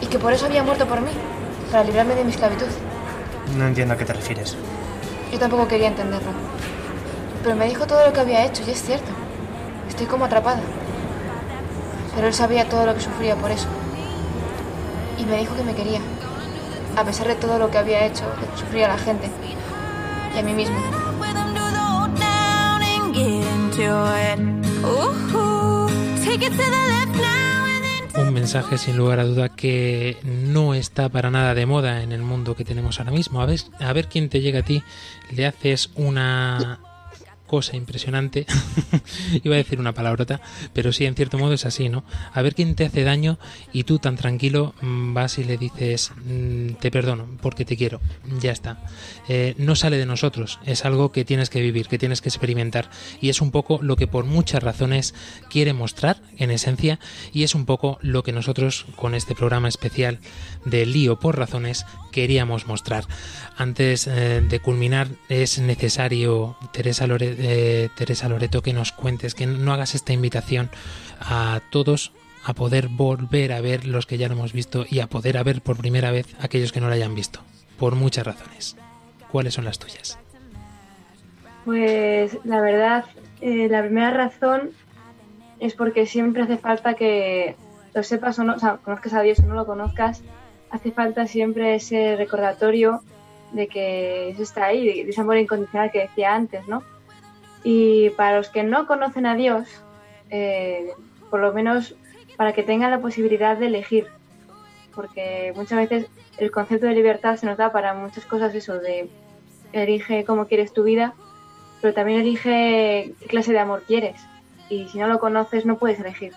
[0.00, 1.12] y que por eso había muerto por mí,
[1.70, 2.66] para librarme de mi esclavitud.
[3.56, 4.56] No entiendo a qué te refieres.
[5.30, 6.32] Yo tampoco quería entenderlo.
[7.44, 9.23] Pero me dijo todo lo que había hecho y es cierto.
[9.94, 10.60] Estoy como atrapada.
[12.16, 13.68] Pero él sabía todo lo que sufría por eso.
[15.20, 16.00] Y me dijo que me quería,
[16.96, 19.30] a pesar de todo lo que había hecho, que sufría a la gente
[20.34, 20.76] y a mí mismo.
[28.16, 32.22] Un mensaje sin lugar a duda que no está para nada de moda en el
[32.22, 33.40] mundo que tenemos ahora mismo.
[33.40, 34.82] A ver, a ver quién te llega a ti,
[35.30, 36.80] le haces una
[37.46, 38.46] cosa impresionante.
[39.44, 40.40] Iba a decir una palabrota,
[40.72, 42.04] pero sí, en cierto modo es así, ¿no?
[42.32, 43.38] A ver quién te hace daño
[43.72, 48.00] y tú tan tranquilo mm, vas y le dices, mm, te perdono porque te quiero.
[48.40, 48.78] Ya está.
[49.28, 52.90] Eh, no sale de nosotros, es algo que tienes que vivir, que tienes que experimentar.
[53.20, 55.14] Y es un poco lo que por muchas razones
[55.50, 56.98] quiere mostrar, en esencia,
[57.32, 60.18] y es un poco lo que nosotros con este programa especial
[60.64, 63.04] de lío por razones queríamos mostrar.
[63.56, 69.46] Antes eh, de culminar es necesario, Teresa, Lore, eh, Teresa Loreto, que nos cuentes, que
[69.46, 70.70] no hagas esta invitación
[71.20, 72.12] a todos
[72.44, 75.42] a poder volver a ver los que ya lo hemos visto y a poder a
[75.42, 77.40] ver por primera vez aquellos que no lo hayan visto,
[77.78, 78.76] por muchas razones.
[79.32, 80.18] ¿Cuáles son las tuyas?
[81.64, 83.04] Pues la verdad,
[83.40, 84.70] eh, la primera razón
[85.58, 87.56] es porque siempre hace falta que
[87.94, 90.22] lo sepas o no, o sea, conozcas a Dios o no lo conozcas,
[90.70, 93.00] hace falta siempre ese recordatorio
[93.52, 96.82] de que eso está ahí, de ese amor incondicional que decía antes, ¿no?
[97.64, 99.66] Y para los que no conocen a Dios,
[100.30, 100.92] eh,
[101.30, 101.96] por lo menos
[102.36, 104.06] para que tengan la posibilidad de elegir,
[104.94, 106.06] porque muchas veces
[106.38, 109.08] el concepto de libertad se nos da para muchas cosas, eso de
[109.72, 111.14] elige cómo quieres tu vida,
[111.80, 114.20] pero también elige qué clase de amor quieres.
[114.68, 116.32] Y si no lo conoces, no puedes elegir.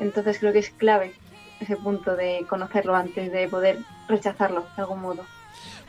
[0.00, 1.12] Entonces creo que es clave
[1.60, 3.78] ese punto de conocerlo antes de poder
[4.08, 5.24] rechazarlo de algún modo.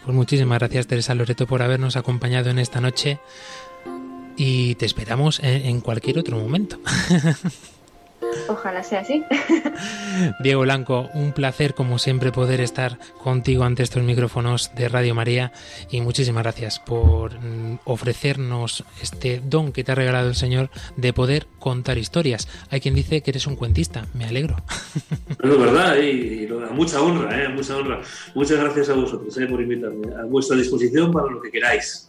[0.03, 3.19] Pues muchísimas gracias Teresa Loreto por habernos acompañado en esta noche
[4.39, 6.79] y te esperamos en, en cualquier otro momento.
[8.47, 9.23] Ojalá sea así.
[10.39, 15.51] Diego Blanco, un placer como siempre poder estar contigo ante estos micrófonos de Radio María
[15.89, 21.13] y muchísimas gracias por mm, ofrecernos este don que te ha regalado el Señor de
[21.13, 22.47] poder contar historias.
[22.69, 24.57] Hay quien dice que eres un cuentista, me alegro.
[25.41, 27.49] Es verdad, y, y mucha honra, ¿eh?
[27.49, 28.01] mucha honra.
[28.35, 29.47] Muchas gracias a vosotros ¿eh?
[29.47, 30.13] por invitarme.
[30.15, 32.08] A vuestra disposición para lo que queráis.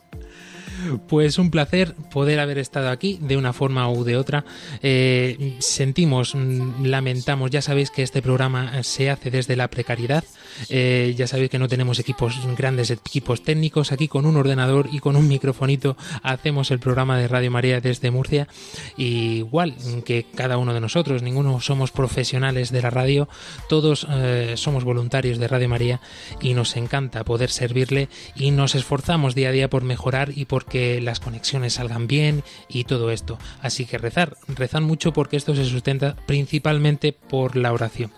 [1.08, 4.44] Pues un placer poder haber estado aquí de una forma u de otra.
[4.82, 10.24] Eh, sentimos, mm, lamentamos, ya sabéis que este programa se hace desde la precariedad.
[10.68, 13.92] Eh, ya sabéis que no tenemos equipos grandes, equipos técnicos.
[13.92, 18.10] Aquí con un ordenador y con un microfonito hacemos el programa de Radio María desde
[18.10, 18.48] Murcia.
[18.96, 19.74] Y igual
[20.04, 23.28] que cada uno de nosotros, ninguno somos profesionales de la radio,
[23.68, 26.00] todos eh, somos voluntarios de Radio María
[26.40, 30.64] y nos encanta poder servirle y nos esforzamos día a día por mejorar y por
[30.70, 33.38] que las conexiones salgan bien y todo esto.
[33.60, 38.10] Así que rezar, rezar mucho porque esto se sustenta principalmente por la oración.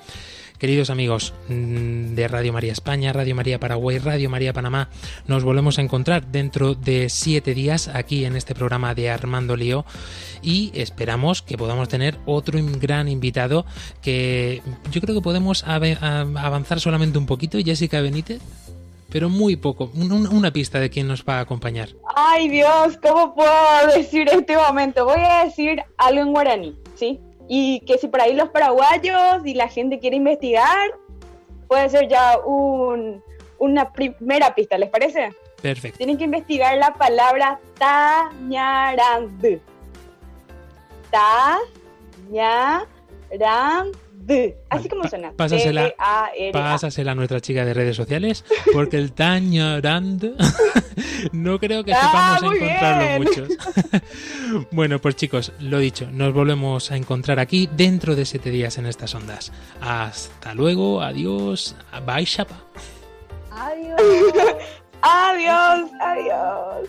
[0.63, 4.91] Queridos amigos mm, de Radio María España, Radio María Paraguay, Radio María Panamá,
[5.27, 9.85] nos volvemos a encontrar dentro de siete días aquí en este programa de Armando Lío
[10.41, 13.67] y esperamos que podamos tener otro gran invitado
[14.03, 17.59] que yo creo que podemos avanzar solamente un poquito.
[17.59, 18.41] Jessica Benítez
[19.13, 19.91] pero muy poco.
[19.95, 21.91] una pista de quién nos va a acompañar.
[22.17, 25.05] Ay Dios, ¿cómo puedo decir este momento?
[25.05, 27.21] Voy a decir algo en guaraní, ¿sí?
[27.47, 30.93] Y que si por ahí los paraguayos y la gente quiere investigar,
[31.69, 33.23] puede ser ya un,
[33.59, 35.29] una primera pista, ¿les parece?
[35.61, 35.99] Perfecto.
[35.99, 39.61] Tienen que investigar la palabra tañarand.
[41.11, 42.89] Tañarand.
[44.27, 44.57] D.
[44.71, 45.33] Así como suena.
[45.33, 45.93] Pásasela,
[47.13, 50.37] a nuestra chica de redes sociales, porque el tañorand
[51.33, 53.23] no creo que sepamos Ah, muy encontrarlo bien.
[53.23, 53.49] muchos.
[54.71, 58.87] bueno, pues chicos, lo dicho, nos volvemos a encontrar aquí dentro de siete días en
[58.87, 59.53] estas ondas.
[59.81, 61.75] Hasta luego, adiós,
[62.07, 62.65] bye, chapa.
[63.51, 64.01] Adiós.
[65.03, 66.89] adiós, adiós.